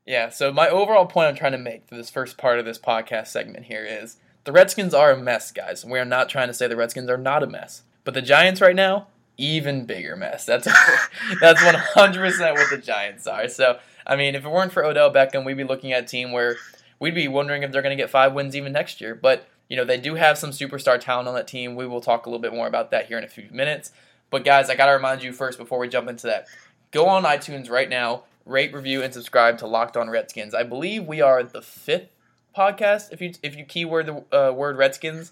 Yeah, 0.05 0.29
so 0.29 0.51
my 0.51 0.67
overall 0.69 1.05
point 1.05 1.29
I'm 1.29 1.35
trying 1.35 1.53
to 1.53 1.57
make 1.57 1.87
for 1.87 1.95
this 1.95 2.09
first 2.09 2.37
part 2.37 2.59
of 2.59 2.65
this 2.65 2.77
podcast 2.77 3.27
segment 3.27 3.65
here 3.65 3.85
is 3.85 4.17
the 4.43 4.51
Redskins 4.51 4.93
are 4.93 5.11
a 5.11 5.17
mess, 5.17 5.51
guys. 5.51 5.85
We 5.85 5.99
are 5.99 6.05
not 6.05 6.27
trying 6.27 6.47
to 6.47 6.53
say 6.53 6.67
the 6.67 6.75
Redskins 6.75 7.09
are 7.09 7.17
not 7.17 7.43
a 7.43 7.47
mess. 7.47 7.83
But 8.03 8.13
the 8.13 8.21
Giants 8.21 8.59
right 8.59 8.75
now, 8.75 9.07
even 9.37 9.85
bigger 9.85 10.15
mess. 10.15 10.45
That's 10.45 10.65
that's 11.41 11.61
100% 11.61 12.53
what 12.53 12.69
the 12.69 12.77
Giants 12.77 13.27
are. 13.27 13.47
So, 13.47 13.79
I 14.05 14.17
mean, 14.17 14.35
if 14.35 14.43
it 14.43 14.49
weren't 14.49 14.73
for 14.73 14.83
Odell 14.83 15.11
Beckham, 15.11 15.45
we'd 15.45 15.57
be 15.57 15.63
looking 15.63 15.93
at 15.93 16.03
a 16.03 16.07
team 16.07 16.33
where 16.33 16.57
we'd 16.99 17.15
be 17.15 17.29
wondering 17.29 17.63
if 17.63 17.71
they're 17.71 17.81
going 17.81 17.95
to 17.95 18.01
get 18.01 18.09
five 18.09 18.33
wins 18.33 18.55
even 18.55 18.73
next 18.73 18.99
year. 18.99 19.15
But 19.15 19.47
you 19.73 19.77
know, 19.77 19.85
they 19.85 19.97
do 19.97 20.13
have 20.13 20.37
some 20.37 20.51
superstar 20.51 20.99
talent 20.99 21.27
on 21.27 21.33
that 21.33 21.47
team. 21.47 21.73
We 21.73 21.87
will 21.87 21.99
talk 21.99 22.27
a 22.27 22.29
little 22.29 22.39
bit 22.39 22.53
more 22.53 22.67
about 22.67 22.91
that 22.91 23.07
here 23.07 23.17
in 23.17 23.23
a 23.23 23.27
few 23.27 23.47
minutes. 23.49 23.91
But 24.29 24.45
guys, 24.45 24.69
I 24.69 24.75
got 24.75 24.85
to 24.85 24.91
remind 24.91 25.23
you 25.23 25.33
first 25.33 25.57
before 25.57 25.79
we 25.79 25.89
jump 25.89 26.07
into 26.07 26.27
that. 26.27 26.45
Go 26.91 27.07
on 27.07 27.23
iTunes 27.23 27.71
right 27.71 27.89
now, 27.89 28.25
rate, 28.45 28.71
review, 28.71 29.01
and 29.01 29.11
subscribe 29.11 29.57
to 29.57 29.65
Locked 29.65 29.97
On 29.97 30.11
Redskins. 30.11 30.53
I 30.53 30.61
believe 30.61 31.05
we 31.05 31.21
are 31.21 31.41
the 31.41 31.63
fifth 31.63 32.09
podcast. 32.55 33.11
If 33.11 33.19
you 33.19 33.33
if 33.41 33.55
you 33.55 33.65
keyword 33.65 34.05
the 34.05 34.49
uh, 34.49 34.51
word 34.51 34.77
Redskins 34.77 35.31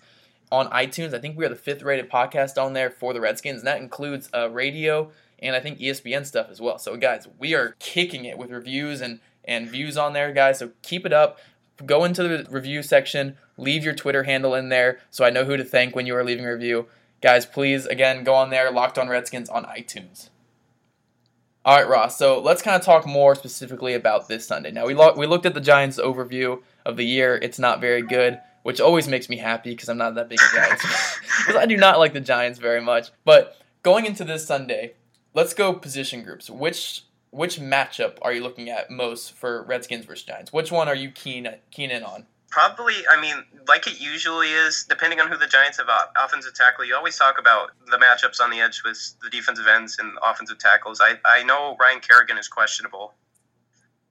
on 0.51 0.71
iTunes, 0.71 1.13
I 1.13 1.19
think 1.19 1.37
we 1.37 1.45
are 1.45 1.49
the 1.49 1.55
fifth 1.55 1.83
rated 1.83 2.09
podcast 2.09 2.59
on 2.59 2.73
there 2.73 2.89
for 2.89 3.13
the 3.13 3.21
Redskins, 3.21 3.59
and 3.59 3.67
that 3.67 3.79
includes 3.79 4.27
uh, 4.33 4.49
radio 4.49 5.11
and 5.37 5.55
I 5.55 5.59
think 5.59 5.79
ESPN 5.79 6.25
stuff 6.25 6.47
as 6.49 6.59
well. 6.59 6.77
So 6.77 6.97
guys, 6.97 7.27
we 7.37 7.53
are 7.53 7.75
kicking 7.77 8.25
it 8.25 8.39
with 8.39 8.49
reviews 8.49 9.01
and 9.01 9.19
and 9.43 9.69
views 9.69 9.97
on 9.97 10.13
there, 10.13 10.31
guys. 10.31 10.59
So 10.59 10.71
keep 10.81 11.05
it 11.05 11.13
up 11.13 11.39
go 11.85 12.03
into 12.03 12.23
the 12.23 12.47
review 12.49 12.83
section, 12.83 13.37
leave 13.57 13.83
your 13.83 13.93
Twitter 13.93 14.23
handle 14.23 14.55
in 14.55 14.69
there 14.69 14.99
so 15.09 15.25
I 15.25 15.29
know 15.29 15.45
who 15.45 15.57
to 15.57 15.63
thank 15.63 15.95
when 15.95 16.05
you 16.05 16.15
are 16.15 16.23
leaving 16.23 16.45
a 16.45 16.53
review. 16.53 16.87
Guys, 17.21 17.45
please, 17.45 17.85
again, 17.85 18.23
go 18.23 18.33
on 18.33 18.49
there, 18.49 18.71
Locked 18.71 18.97
on 18.97 19.07
Redskins 19.07 19.49
on 19.49 19.65
iTunes. 19.65 20.29
All 21.63 21.77
right, 21.77 21.87
Ross. 21.87 22.17
So 22.17 22.39
let's 22.39 22.63
kind 22.63 22.75
of 22.75 22.81
talk 22.81 23.05
more 23.05 23.35
specifically 23.35 23.93
about 23.93 24.27
this 24.27 24.47
Sunday. 24.47 24.71
Now 24.71 24.87
we 24.87 24.95
lo- 24.95 25.13
we 25.15 25.27
looked 25.27 25.45
at 25.45 25.53
the 25.53 25.61
Giants' 25.61 25.99
overview 25.99 26.61
of 26.85 26.97
the 26.97 27.05
year. 27.05 27.37
It's 27.39 27.59
not 27.59 27.79
very 27.79 28.01
good, 28.01 28.39
which 28.63 28.81
always 28.81 29.07
makes 29.07 29.29
me 29.29 29.37
happy 29.37 29.69
because 29.69 29.87
I'm 29.87 29.99
not 29.99 30.15
that 30.15 30.27
big 30.27 30.39
a 30.39 30.55
Giants 30.55 30.83
because 31.37 31.55
I 31.61 31.67
do 31.67 31.77
not 31.77 31.99
like 31.99 32.13
the 32.13 32.19
Giants 32.19 32.57
very 32.57 32.81
much. 32.81 33.11
But 33.25 33.61
going 33.83 34.07
into 34.07 34.23
this 34.23 34.45
Sunday, 34.45 34.93
let's 35.35 35.53
go 35.53 35.71
position 35.73 36.23
groups. 36.23 36.49
Which 36.49 37.03
which 37.31 37.59
matchup 37.59 38.17
are 38.21 38.33
you 38.33 38.43
looking 38.43 38.69
at 38.69 38.91
most 38.91 39.31
for 39.33 39.63
Redskins 39.63 40.05
versus 40.05 40.25
Giants? 40.25 40.53
Which 40.53 40.71
one 40.71 40.87
are 40.87 40.95
you 40.95 41.09
keen 41.11 41.47
keen 41.71 41.89
in 41.89 42.03
on? 42.03 42.25
Probably, 42.49 42.95
I 43.09 43.19
mean, 43.19 43.35
like 43.69 43.87
it 43.87 44.01
usually 44.01 44.49
is, 44.49 44.85
depending 44.89 45.21
on 45.21 45.29
who 45.29 45.37
the 45.37 45.47
Giants 45.47 45.77
have 45.77 45.87
offensive 46.21 46.53
tackle. 46.53 46.83
You 46.83 46.95
always 46.95 47.17
talk 47.17 47.39
about 47.39 47.71
the 47.89 47.97
matchups 47.97 48.41
on 48.41 48.49
the 48.49 48.59
edge 48.59 48.81
with 48.83 49.13
the 49.23 49.29
defensive 49.29 49.67
ends 49.67 49.97
and 49.99 50.11
offensive 50.21 50.57
tackles. 50.57 50.99
I, 51.01 51.13
I 51.23 51.43
know 51.43 51.77
Ryan 51.79 52.01
Kerrigan 52.01 52.37
is 52.37 52.49
questionable, 52.49 53.13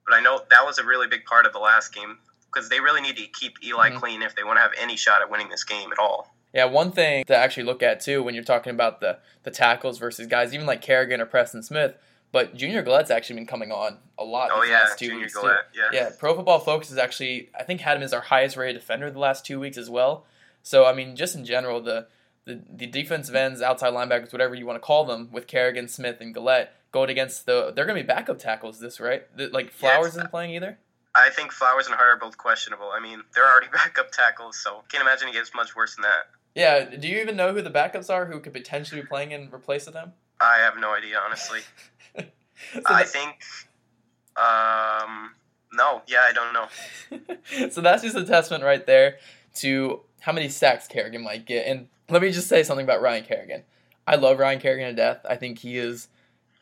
but 0.07 0.15
I 0.15 0.21
know 0.21 0.41
that 0.49 0.65
was 0.65 0.79
a 0.79 0.83
really 0.83 1.07
big 1.07 1.25
part 1.25 1.45
of 1.45 1.53
the 1.53 1.59
last 1.59 1.93
game 1.93 2.17
because 2.51 2.67
they 2.69 2.79
really 2.79 3.01
need 3.01 3.17
to 3.17 3.27
keep 3.27 3.63
Eli 3.63 3.89
mm-hmm. 3.89 3.99
clean 3.99 4.21
if 4.23 4.35
they 4.35 4.43
want 4.43 4.57
to 4.57 4.61
have 4.61 4.71
any 4.79 4.97
shot 4.97 5.21
at 5.21 5.29
winning 5.29 5.49
this 5.49 5.63
game 5.63 5.91
at 5.91 5.99
all. 5.99 6.33
Yeah, 6.51 6.65
one 6.65 6.91
thing 6.91 7.23
to 7.25 7.35
actually 7.35 7.63
look 7.63 7.83
at 7.83 8.01
too 8.01 8.23
when 8.23 8.33
you're 8.33 8.43
talking 8.43 8.71
about 8.71 9.01
the 9.01 9.19
the 9.43 9.51
tackles 9.51 9.99
versus 9.99 10.25
guys 10.25 10.51
even 10.53 10.65
like 10.65 10.81
Kerrigan 10.81 11.21
or 11.21 11.25
Preston 11.25 11.61
Smith 11.61 11.95
but 12.31 12.55
Junior 12.55 12.81
Galette's 12.81 13.11
actually 13.11 13.37
been 13.37 13.45
coming 13.47 13.71
on 13.71 13.97
a 14.17 14.23
lot. 14.23 14.49
Oh 14.53 14.63
yeah, 14.63 14.81
last 14.81 14.99
two 14.99 15.07
Junior 15.07 15.21
weeks 15.21 15.33
Galette. 15.33 15.73
Too. 15.73 15.79
Yeah. 15.79 16.01
Yeah. 16.01 16.09
Pro 16.17 16.35
Football 16.35 16.59
Focus 16.59 16.89
has 16.89 16.97
actually, 16.97 17.49
I 17.57 17.63
think, 17.63 17.81
had 17.81 17.97
him 17.97 18.03
as 18.03 18.13
our 18.13 18.21
highest 18.21 18.57
rated 18.57 18.79
defender 18.79 19.11
the 19.11 19.19
last 19.19 19.45
two 19.45 19.59
weeks 19.59 19.77
as 19.77 19.89
well. 19.89 20.25
So 20.63 20.85
I 20.85 20.93
mean, 20.93 21.15
just 21.15 21.35
in 21.35 21.45
general, 21.45 21.81
the 21.81 22.07
the, 22.45 22.61
the 22.69 22.87
defensive 22.87 23.35
ends, 23.35 23.61
outside 23.61 23.93
linebackers, 23.93 24.31
whatever 24.31 24.55
you 24.55 24.65
want 24.65 24.77
to 24.77 24.85
call 24.85 25.05
them, 25.05 25.29
with 25.31 25.47
Kerrigan, 25.47 25.87
Smith, 25.87 26.17
and 26.21 26.33
Galette 26.33 26.73
going 26.91 27.09
against 27.09 27.45
the, 27.45 27.71
they're 27.75 27.85
going 27.85 27.97
to 27.97 28.03
be 28.03 28.07
backup 28.07 28.39
tackles. 28.39 28.79
This 28.79 28.99
right? 28.99 29.25
The, 29.35 29.47
like 29.47 29.71
Flowers 29.71 30.09
isn't 30.09 30.31
playing 30.31 30.55
either. 30.55 30.77
I 31.13 31.29
think 31.29 31.51
Flowers 31.51 31.87
and 31.87 31.95
Hart 31.95 32.17
are 32.17 32.17
both 32.17 32.37
questionable. 32.37 32.89
I 32.93 32.99
mean, 32.99 33.21
they're 33.35 33.49
already 33.49 33.67
backup 33.73 34.11
tackles, 34.11 34.57
so 34.57 34.83
can't 34.89 35.01
imagine 35.01 35.27
it 35.27 35.33
gets 35.33 35.53
much 35.53 35.75
worse 35.75 35.95
than 35.95 36.03
that. 36.03 36.27
Yeah. 36.55 36.95
Do 36.95 37.07
you 37.07 37.19
even 37.21 37.35
know 37.35 37.53
who 37.53 37.61
the 37.61 37.69
backups 37.69 38.09
are 38.09 38.25
who 38.25 38.39
could 38.39 38.53
potentially 38.53 39.01
be 39.01 39.07
playing 39.07 39.31
in 39.31 39.49
replace 39.53 39.87
of 39.87 39.93
them? 39.93 40.13
I 40.41 40.57
have 40.59 40.77
no 40.77 40.93
idea, 40.93 41.19
honestly. 41.23 41.59
so 42.15 42.81
I 42.85 43.03
think. 43.03 43.41
Um, 44.35 45.31
no, 45.73 46.01
yeah, 46.07 46.21
I 46.21 46.33
don't 46.33 46.53
know. 46.53 47.69
so 47.69 47.81
that's 47.81 48.03
just 48.03 48.15
a 48.15 48.25
testament 48.25 48.63
right 48.63 48.85
there 48.85 49.17
to 49.55 50.01
how 50.21 50.31
many 50.31 50.49
sacks 50.49 50.87
Kerrigan 50.87 51.23
might 51.23 51.45
get. 51.45 51.65
And 51.67 51.87
let 52.09 52.21
me 52.21 52.31
just 52.31 52.47
say 52.47 52.63
something 52.63 52.83
about 52.83 53.01
Ryan 53.01 53.23
Kerrigan. 53.23 53.63
I 54.07 54.15
love 54.15 54.39
Ryan 54.39 54.59
Kerrigan 54.59 54.89
to 54.89 54.95
death. 54.95 55.25
I 55.29 55.35
think 55.35 55.59
he 55.59 55.77
is 55.77 56.07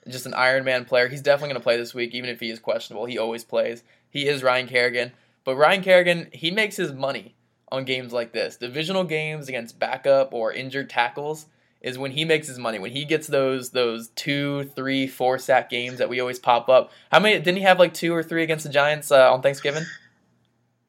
just 0.07 0.25
an 0.25 0.33
Iron 0.33 0.63
Man 0.63 0.85
player. 0.85 1.07
He's 1.07 1.21
definitely 1.21 1.49
going 1.49 1.61
to 1.61 1.63
play 1.63 1.77
this 1.77 1.93
week, 1.93 2.13
even 2.13 2.29
if 2.29 2.39
he 2.39 2.49
is 2.49 2.59
questionable. 2.59 3.05
He 3.05 3.17
always 3.17 3.43
plays. 3.43 3.83
He 4.09 4.27
is 4.27 4.43
Ryan 4.43 4.67
Kerrigan. 4.67 5.11
But 5.43 5.55
Ryan 5.55 5.81
Kerrigan, 5.81 6.29
he 6.33 6.51
makes 6.51 6.75
his 6.75 6.91
money 6.91 7.35
on 7.71 7.85
games 7.85 8.11
like 8.11 8.31
this. 8.31 8.57
Divisional 8.57 9.03
games 9.03 9.47
against 9.47 9.79
backup 9.79 10.33
or 10.33 10.51
injured 10.51 10.89
tackles 10.89 11.47
is 11.81 11.97
when 11.97 12.11
he 12.11 12.25
makes 12.25 12.47
his 12.47 12.59
money. 12.59 12.79
When 12.79 12.91
he 12.91 13.05
gets 13.05 13.27
those 13.27 13.71
those 13.71 14.09
two, 14.09 14.65
three, 14.75 15.07
four 15.07 15.37
sack 15.37 15.69
games 15.69 15.97
that 15.99 16.09
we 16.09 16.19
always 16.19 16.39
pop 16.39 16.69
up. 16.69 16.91
How 17.11 17.19
many 17.19 17.37
didn't 17.37 17.57
he 17.57 17.63
have 17.63 17.79
like 17.79 17.93
two 17.93 18.13
or 18.13 18.23
three 18.23 18.43
against 18.43 18.65
the 18.65 18.71
Giants 18.71 19.11
uh, 19.11 19.31
on 19.31 19.41
Thanksgiving? 19.41 19.83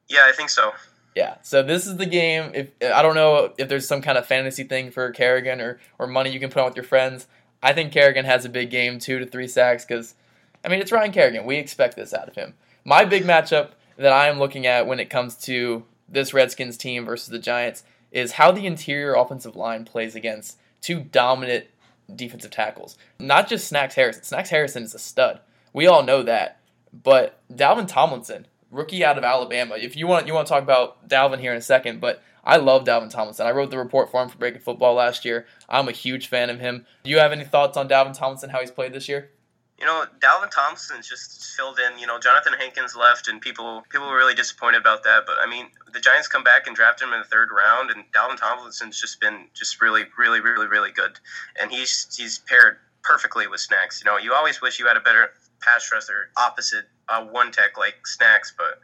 Yeah, 0.09 0.23
I 0.25 0.33
think 0.33 0.49
so. 0.49 0.73
Yeah, 1.15 1.35
so 1.41 1.61
this 1.61 1.87
is 1.87 1.97
the 1.97 2.05
game. 2.05 2.51
If 2.53 2.71
I 2.81 3.01
don't 3.01 3.15
know 3.15 3.53
if 3.57 3.67
there's 3.67 3.87
some 3.87 4.01
kind 4.01 4.17
of 4.17 4.25
fantasy 4.25 4.63
thing 4.63 4.91
for 4.91 5.11
Kerrigan 5.11 5.59
or 5.59 5.79
or 5.99 6.07
money 6.07 6.31
you 6.31 6.39
can 6.39 6.49
put 6.49 6.59
on 6.59 6.65
with 6.65 6.75
your 6.75 6.85
friends, 6.85 7.27
I 7.61 7.73
think 7.73 7.91
Kerrigan 7.91 8.25
has 8.25 8.45
a 8.45 8.49
big 8.49 8.69
game, 8.69 8.99
two 8.99 9.19
to 9.19 9.25
three 9.25 9.47
sacks. 9.47 9.85
Because 9.85 10.15
I 10.63 10.69
mean, 10.69 10.79
it's 10.79 10.91
Ryan 10.91 11.11
Kerrigan. 11.11 11.45
We 11.45 11.57
expect 11.57 11.95
this 11.95 12.13
out 12.13 12.27
of 12.27 12.35
him. 12.35 12.53
My 12.85 13.05
big 13.05 13.23
matchup 13.23 13.71
that 13.97 14.13
I 14.13 14.27
am 14.27 14.39
looking 14.39 14.65
at 14.65 14.87
when 14.87 14.99
it 14.99 15.09
comes 15.09 15.35
to 15.43 15.83
this 16.07 16.33
Redskins 16.33 16.77
team 16.77 17.05
versus 17.05 17.29
the 17.29 17.39
Giants 17.39 17.83
is 18.11 18.33
how 18.33 18.51
the 18.51 18.65
interior 18.65 19.13
offensive 19.13 19.55
line 19.55 19.85
plays 19.85 20.15
against 20.15 20.57
two 20.81 21.01
dominant 21.01 21.67
defensive 22.13 22.51
tackles. 22.51 22.97
Not 23.19 23.47
just 23.47 23.67
Snacks 23.67 23.95
Harrison. 23.95 24.23
Snacks 24.23 24.49
Harrison 24.49 24.83
is 24.83 24.93
a 24.93 24.99
stud. 24.99 25.39
We 25.73 25.87
all 25.87 26.03
know 26.03 26.23
that. 26.23 26.59
But 26.91 27.39
Dalvin 27.51 27.87
Tomlinson 27.87 28.47
rookie 28.69 29.05
out 29.05 29.17
of 29.17 29.23
Alabama. 29.23 29.75
If 29.77 29.95
you 29.95 30.07
want, 30.07 30.27
you 30.27 30.33
want 30.33 30.47
to 30.47 30.53
talk 30.53 30.63
about 30.63 31.07
Dalvin 31.07 31.39
here 31.39 31.51
in 31.51 31.57
a 31.57 31.61
second, 31.61 32.01
but 32.01 32.21
I 32.43 32.57
love 32.57 32.83
Dalvin 32.83 33.09
Tomlinson. 33.09 33.45
I 33.45 33.51
wrote 33.51 33.69
the 33.69 33.77
report 33.77 34.09
for 34.09 34.21
him 34.21 34.29
for 34.29 34.37
Breaking 34.37 34.61
Football 34.61 34.95
last 34.95 35.25
year. 35.25 35.45
I'm 35.69 35.87
a 35.87 35.93
huge 35.93 36.27
fan 36.27 36.49
of 36.49 36.59
him. 36.59 36.85
Do 37.03 37.09
you 37.09 37.19
have 37.19 37.31
any 37.31 37.45
thoughts 37.45 37.77
on 37.77 37.87
Dalvin 37.87 38.17
Tomlinson, 38.17 38.49
how 38.49 38.59
he's 38.59 38.71
played 38.71 38.93
this 38.93 39.07
year? 39.07 39.29
You 39.81 39.87
know, 39.87 40.05
Dalvin 40.19 40.51
Tomlinson's 40.51 41.09
just 41.09 41.55
filled 41.57 41.79
in. 41.79 41.97
You 41.97 42.05
know, 42.05 42.19
Johnathan 42.19 42.55
Hankins 42.55 42.95
left, 42.95 43.27
and 43.27 43.41
people 43.41 43.83
people 43.89 44.07
were 44.07 44.15
really 44.15 44.35
disappointed 44.35 44.79
about 44.79 45.03
that. 45.05 45.23
But 45.25 45.37
I 45.41 45.49
mean, 45.49 45.69
the 45.91 45.99
Giants 45.99 46.27
come 46.27 46.43
back 46.43 46.67
and 46.67 46.75
draft 46.75 47.01
him 47.01 47.13
in 47.13 47.19
the 47.19 47.25
third 47.25 47.49
round, 47.51 47.89
and 47.89 48.03
Dalvin 48.13 48.37
Thompson's 48.37 49.01
just 49.01 49.19
been 49.19 49.47
just 49.55 49.81
really, 49.81 50.03
really, 50.19 50.39
really, 50.39 50.67
really 50.67 50.91
good. 50.91 51.19
And 51.59 51.71
he's 51.71 52.15
he's 52.15 52.37
paired 52.37 52.77
perfectly 53.01 53.47
with 53.47 53.59
Snacks. 53.59 54.03
You 54.03 54.11
know, 54.11 54.17
you 54.17 54.33
always 54.33 54.61
wish 54.61 54.79
you 54.79 54.85
had 54.85 54.97
a 54.97 55.01
better 55.01 55.31
pass 55.61 55.91
rusher 55.91 56.29
opposite 56.37 56.85
uh, 57.09 57.25
one 57.25 57.51
tech 57.51 57.75
like 57.75 58.05
Snacks, 58.05 58.53
but 58.55 58.79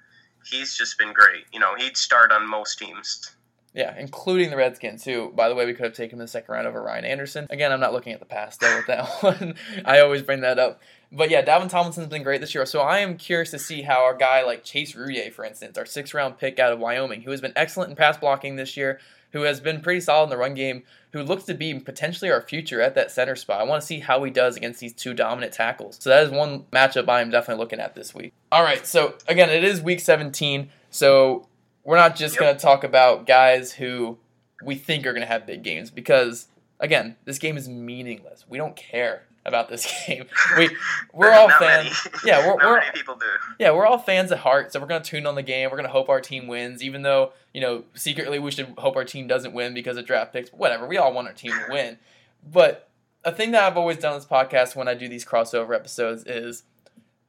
he's 0.49 0.75
just 0.75 0.97
been 0.97 1.13
great. 1.13 1.45
You 1.53 1.59
know, 1.59 1.75
he'd 1.75 1.95
start 1.95 2.31
on 2.31 2.47
most 2.47 2.79
teams. 2.79 3.36
Yeah, 3.77 3.93
including 3.95 4.49
the 4.49 4.57
Redskins, 4.57 5.05
who, 5.05 5.29
by 5.29 5.49
the 5.49 5.53
way, 5.53 5.67
we 5.67 5.75
could 5.75 5.85
have 5.85 5.93
taken 5.93 6.17
the 6.17 6.27
second 6.27 6.51
round 6.51 6.65
over 6.65 6.81
Ryan 6.81 7.05
Anderson. 7.05 7.45
Again, 7.51 7.71
I'm 7.71 7.79
not 7.79 7.93
looking 7.93 8.11
at 8.11 8.19
the 8.19 8.25
past 8.25 8.59
though 8.59 8.75
with 8.75 8.87
that 8.87 9.07
one. 9.21 9.53
I 9.85 9.99
always 9.99 10.23
bring 10.23 10.41
that 10.41 10.57
up. 10.57 10.81
But 11.11 11.29
yeah, 11.29 11.45
Dalvin 11.45 11.69
Tomlinson's 11.69 12.07
been 12.07 12.23
great 12.23 12.41
this 12.41 12.55
year. 12.55 12.65
So 12.65 12.79
I 12.79 12.97
am 12.99 13.17
curious 13.17 13.51
to 13.51 13.59
see 13.59 13.83
how 13.83 14.03
our 14.03 14.17
guy 14.17 14.43
like 14.43 14.63
Chase 14.63 14.95
Roullier, 14.95 15.31
for 15.31 15.45
instance, 15.45 15.77
our 15.77 15.85
sixth 15.85 16.15
round 16.15 16.39
pick 16.39 16.57
out 16.57 16.73
of 16.73 16.79
Wyoming, 16.79 17.21
who 17.21 17.29
has 17.29 17.39
been 17.39 17.53
excellent 17.55 17.91
in 17.91 17.95
pass 17.95 18.17
blocking 18.17 18.55
this 18.55 18.75
year, 18.75 18.99
who 19.31 19.43
has 19.43 19.61
been 19.61 19.81
pretty 19.81 19.99
solid 19.99 20.23
in 20.23 20.29
the 20.31 20.37
run 20.37 20.55
game, 20.55 20.81
who 21.13 21.21
looks 21.21 21.43
to 21.43 21.53
be 21.53 21.79
potentially 21.79 22.31
our 22.31 22.41
future 22.41 22.81
at 22.81 22.95
that 22.95 23.11
center 23.11 23.35
spot. 23.35 23.61
I 23.61 23.63
want 23.63 23.81
to 23.81 23.85
see 23.85 23.99
how 23.99 24.23
he 24.23 24.31
does 24.31 24.57
against 24.57 24.79
these 24.79 24.93
two 24.93 25.13
dominant 25.13 25.53
tackles. 25.53 25.97
So 26.01 26.09
that 26.09 26.23
is 26.23 26.31
one 26.31 26.63
matchup 26.71 27.07
I 27.07 27.21
am 27.21 27.29
definitely 27.29 27.63
looking 27.63 27.79
at 27.79 27.93
this 27.93 28.15
week. 28.15 28.33
All 28.51 28.63
right, 28.63 28.87
so 28.87 29.13
again, 29.27 29.51
it 29.51 29.63
is 29.63 29.81
week 29.81 29.99
17, 29.99 30.69
so 30.89 31.47
we're 31.87 31.95
not 31.95 32.17
just 32.17 32.35
yep. 32.35 32.41
going 32.41 32.55
to 32.55 32.61
talk 32.61 32.83
about 32.83 33.25
guys 33.25 33.71
who 33.71 34.17
we 34.61 34.75
think 34.75 35.05
are 35.05 35.13
going 35.13 35.21
to 35.21 35.27
have 35.27 35.47
big 35.47 35.63
games 35.63 35.89
because 35.89 36.47
again, 36.81 37.15
this 37.23 37.39
game 37.39 37.55
is 37.55 37.69
meaningless. 37.69 38.45
We 38.47 38.57
don't 38.57 38.75
care 38.75 39.23
about 39.45 39.69
this 39.69 39.89
game. 40.05 40.25
We 40.57 40.69
we're 41.13 41.31
all 41.31 41.49
fans. 41.49 42.05
Yeah, 42.25 42.45
we're, 42.45 42.57
we're 42.57 42.81
people 42.93 43.15
do. 43.15 43.25
Yeah, 43.57 43.71
we're 43.71 43.85
all 43.85 43.97
fans 43.97 44.33
at 44.33 44.39
heart, 44.39 44.73
so 44.73 44.81
we're 44.81 44.87
gonna 44.87 45.01
tune 45.01 45.25
on 45.25 45.35
the 45.35 45.43
game. 45.43 45.71
We're 45.71 45.77
gonna 45.77 45.87
hope 45.87 46.09
our 46.09 46.19
team 46.19 46.47
wins, 46.47 46.83
even 46.83 47.03
though 47.03 47.31
you 47.53 47.61
know 47.61 47.85
secretly 47.93 48.37
we 48.37 48.51
should 48.51 48.73
hope 48.77 48.97
our 48.97 49.05
team 49.05 49.25
doesn't 49.25 49.53
win 49.53 49.73
because 49.73 49.95
of 49.95 50.05
draft 50.05 50.33
picks. 50.33 50.49
Whatever, 50.49 50.87
we 50.87 50.97
all 50.97 51.13
want 51.13 51.29
our 51.29 51.33
team 51.33 51.51
to 51.51 51.71
win. 51.71 51.97
But 52.43 52.89
a 53.23 53.31
thing 53.31 53.51
that 53.51 53.63
I've 53.63 53.77
always 53.77 53.97
done 53.97 54.11
on 54.11 54.19
this 54.19 54.27
podcast 54.27 54.75
when 54.75 54.89
I 54.89 54.93
do 54.93 55.07
these 55.07 55.23
crossover 55.23 55.73
episodes 55.73 56.25
is 56.25 56.63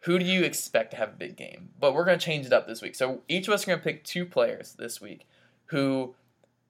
who 0.00 0.19
do 0.19 0.25
you 0.25 0.43
expect 0.43 0.93
to 0.93 0.97
have 0.97 1.11
a 1.11 1.17
big 1.17 1.37
game? 1.37 1.71
But 1.78 1.95
we're 1.95 2.05
gonna 2.05 2.19
change 2.19 2.47
it 2.47 2.52
up 2.52 2.67
this 2.67 2.83
week. 2.83 2.95
So 2.95 3.23
each 3.28 3.49
of 3.49 3.55
us 3.55 3.64
are 3.64 3.71
gonna 3.71 3.83
pick 3.83 4.05
two 4.05 4.25
players 4.25 4.75
this 4.78 5.00
week 5.00 5.26
who, 5.67 6.14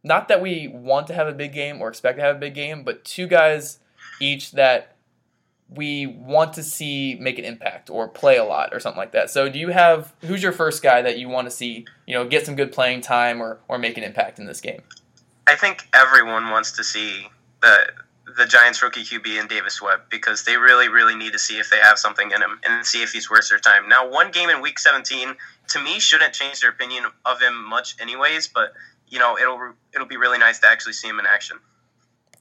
not 0.02 0.28
that 0.28 0.40
we 0.40 0.68
want 0.68 1.06
to 1.08 1.14
have 1.14 1.26
a 1.26 1.32
big 1.32 1.52
game 1.52 1.80
or 1.80 1.88
expect 1.88 2.18
to 2.18 2.24
have 2.24 2.36
a 2.36 2.38
big 2.38 2.54
game, 2.54 2.84
but 2.84 3.04
two 3.04 3.26
guys 3.26 3.78
each 4.20 4.52
that 4.52 4.96
we 5.70 6.06
want 6.06 6.54
to 6.54 6.62
see 6.62 7.16
make 7.20 7.38
an 7.38 7.44
impact 7.44 7.90
or 7.90 8.08
play 8.08 8.38
a 8.38 8.44
lot 8.44 8.70
or 8.72 8.80
something 8.80 8.98
like 8.98 9.12
that. 9.12 9.30
So 9.30 9.48
do 9.48 9.58
you 9.58 9.68
have 9.68 10.14
who's 10.22 10.42
your 10.42 10.52
first 10.52 10.82
guy 10.82 11.02
that 11.02 11.18
you 11.18 11.28
want 11.28 11.46
to 11.46 11.50
see, 11.50 11.86
you 12.06 12.14
know, 12.14 12.26
get 12.26 12.46
some 12.46 12.56
good 12.56 12.72
playing 12.72 13.02
time 13.02 13.42
or 13.42 13.60
or 13.68 13.78
make 13.78 13.98
an 13.98 14.04
impact 14.04 14.38
in 14.38 14.46
this 14.46 14.60
game? 14.60 14.82
I 15.46 15.56
think 15.56 15.88
everyone 15.94 16.50
wants 16.50 16.72
to 16.72 16.84
see 16.84 17.26
the 17.60 17.86
the 18.36 18.46
Giants 18.46 18.82
rookie 18.82 19.04
QB 19.04 19.40
and 19.40 19.48
Davis 19.48 19.80
Webb 19.80 20.02
because 20.10 20.44
they 20.44 20.56
really 20.56 20.88
really 20.88 21.14
need 21.14 21.32
to 21.32 21.38
see 21.38 21.58
if 21.58 21.70
they 21.70 21.78
have 21.78 21.98
something 21.98 22.30
in 22.30 22.42
him 22.42 22.60
and 22.64 22.84
see 22.84 23.02
if 23.02 23.12
he's 23.12 23.30
worth 23.30 23.48
their 23.48 23.58
time. 23.58 23.88
Now, 23.88 24.08
one 24.08 24.30
game 24.30 24.50
in 24.50 24.60
week 24.60 24.78
17 24.78 25.34
to 25.68 25.82
me 25.82 25.98
shouldn't 25.98 26.32
change 26.32 26.60
their 26.60 26.70
opinion 26.70 27.04
of 27.24 27.40
him 27.40 27.64
much 27.68 27.96
anyways, 28.00 28.48
but 28.48 28.72
you 29.08 29.18
know, 29.18 29.38
it'll 29.38 29.72
it'll 29.94 30.06
be 30.06 30.16
really 30.16 30.38
nice 30.38 30.58
to 30.60 30.68
actually 30.68 30.92
see 30.92 31.08
him 31.08 31.18
in 31.18 31.26
action. 31.26 31.58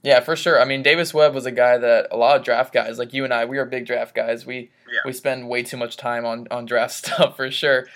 Yeah, 0.04 0.20
for 0.20 0.36
sure. 0.36 0.62
I 0.62 0.66
mean, 0.66 0.84
Davis 0.84 1.14
Webb 1.14 1.34
was 1.34 1.46
a 1.46 1.52
guy 1.52 1.78
that 1.78 2.08
a 2.12 2.18
lot 2.18 2.38
of 2.38 2.44
draft 2.44 2.74
guys, 2.74 3.00
like 3.00 3.14
you 3.14 3.24
and 3.24 3.34
I, 3.34 3.46
we 3.46 3.58
are 3.58 3.66
big 3.66 3.86
draft 3.86 4.16
guys. 4.16 4.46
We 4.46 4.70
yeah. 4.92 5.00
we 5.06 5.14
spend 5.14 5.50
way 5.50 5.64
too 5.64 5.78
much 5.78 5.98
time 5.98 6.26
on, 6.26 6.48
on 6.52 6.66
draft 6.66 6.94
stuff 7.06 7.36
for 7.36 7.50
sure. 7.52 7.88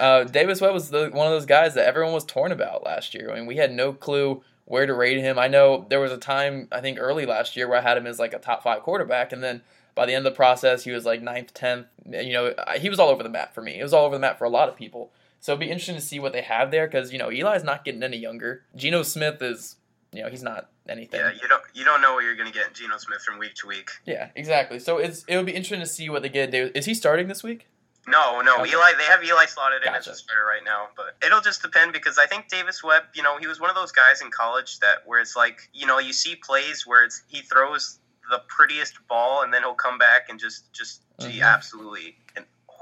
Uh, 0.00 0.24
Davis 0.24 0.60
Webb 0.60 0.72
was 0.72 0.90
the, 0.90 1.10
one 1.10 1.26
of 1.26 1.32
those 1.32 1.46
guys 1.46 1.74
that 1.74 1.86
everyone 1.86 2.14
was 2.14 2.24
torn 2.24 2.52
about 2.52 2.84
last 2.84 3.14
year. 3.14 3.30
I 3.30 3.36
mean, 3.36 3.46
we 3.46 3.56
had 3.56 3.72
no 3.72 3.92
clue 3.92 4.42
where 4.70 4.86
to 4.86 4.94
rate 4.94 5.18
him. 5.18 5.36
I 5.36 5.48
know 5.48 5.84
there 5.90 5.98
was 5.98 6.12
a 6.12 6.16
time 6.16 6.68
I 6.70 6.80
think 6.80 6.96
early 7.00 7.26
last 7.26 7.56
year 7.56 7.66
where 7.66 7.78
I 7.78 7.80
had 7.80 7.96
him 7.96 8.06
as 8.06 8.20
like 8.20 8.32
a 8.32 8.38
top 8.38 8.62
five 8.62 8.82
quarterback, 8.84 9.32
and 9.32 9.42
then 9.42 9.62
by 9.96 10.06
the 10.06 10.14
end 10.14 10.24
of 10.24 10.32
the 10.32 10.36
process, 10.36 10.84
he 10.84 10.92
was 10.92 11.04
like 11.04 11.20
ninth, 11.20 11.52
tenth. 11.52 11.88
You 12.08 12.32
know, 12.32 12.54
he 12.78 12.88
was 12.88 13.00
all 13.00 13.08
over 13.08 13.24
the 13.24 13.28
map 13.28 13.52
for 13.52 13.62
me. 13.62 13.80
It 13.80 13.82
was 13.82 13.92
all 13.92 14.06
over 14.06 14.14
the 14.14 14.20
map 14.20 14.38
for 14.38 14.44
a 14.44 14.48
lot 14.48 14.68
of 14.68 14.76
people. 14.76 15.10
So 15.40 15.50
it'd 15.50 15.58
be 15.58 15.66
interesting 15.66 15.96
to 15.96 16.00
see 16.00 16.20
what 16.20 16.32
they 16.32 16.42
have 16.42 16.70
there 16.70 16.86
because 16.86 17.12
you 17.12 17.18
know 17.18 17.30
Eli's 17.30 17.64
not 17.64 17.84
getting 17.84 18.04
any 18.04 18.18
younger. 18.18 18.62
Geno 18.76 19.02
Smith 19.02 19.42
is 19.42 19.74
you 20.12 20.22
know 20.22 20.28
he's 20.28 20.44
not 20.44 20.70
anything. 20.88 21.18
Yeah, 21.18 21.32
you 21.32 21.48
don't 21.48 21.62
you 21.74 21.84
don't 21.84 22.00
know 22.00 22.14
what 22.14 22.22
you're 22.22 22.36
gonna 22.36 22.52
get 22.52 22.68
in 22.68 22.74
Geno 22.74 22.96
Smith 22.98 23.22
from 23.22 23.40
week 23.40 23.56
to 23.56 23.66
week. 23.66 23.90
Yeah, 24.06 24.28
exactly. 24.36 24.78
So 24.78 24.98
it's 24.98 25.24
it'll 25.26 25.42
be 25.42 25.50
interesting 25.50 25.80
to 25.80 25.86
see 25.86 26.08
what 26.08 26.22
they 26.22 26.28
get. 26.28 26.54
Is 26.54 26.86
he 26.86 26.94
starting 26.94 27.26
this 27.26 27.42
week? 27.42 27.66
No, 28.08 28.40
no. 28.40 28.62
Okay. 28.62 28.70
Eli, 28.70 28.92
they 28.96 29.04
have 29.04 29.22
Eli 29.22 29.44
slotted 29.46 29.82
gotcha. 29.82 29.94
in 29.94 29.98
as 29.98 30.06
a 30.06 30.14
starter 30.14 30.44
right 30.44 30.64
now, 30.64 30.88
but 30.96 31.16
it'll 31.24 31.42
just 31.42 31.62
depend 31.62 31.92
because 31.92 32.18
I 32.18 32.26
think 32.26 32.48
Davis 32.48 32.82
Webb, 32.82 33.04
you 33.14 33.22
know, 33.22 33.38
he 33.38 33.46
was 33.46 33.60
one 33.60 33.68
of 33.68 33.76
those 33.76 33.92
guys 33.92 34.22
in 34.22 34.30
college 34.30 34.78
that 34.80 35.02
where 35.04 35.20
it's 35.20 35.36
like, 35.36 35.68
you 35.72 35.86
know, 35.86 35.98
you 35.98 36.12
see 36.12 36.34
plays 36.36 36.86
where 36.86 37.04
it's 37.04 37.22
he 37.28 37.42
throws 37.42 37.98
the 38.30 38.40
prettiest 38.48 38.94
ball 39.08 39.42
and 39.42 39.52
then 39.52 39.62
he'll 39.62 39.74
come 39.74 39.98
back 39.98 40.28
and 40.30 40.40
just 40.40 40.72
just 40.72 41.02
mm-hmm. 41.18 41.42
absolutely 41.42 42.16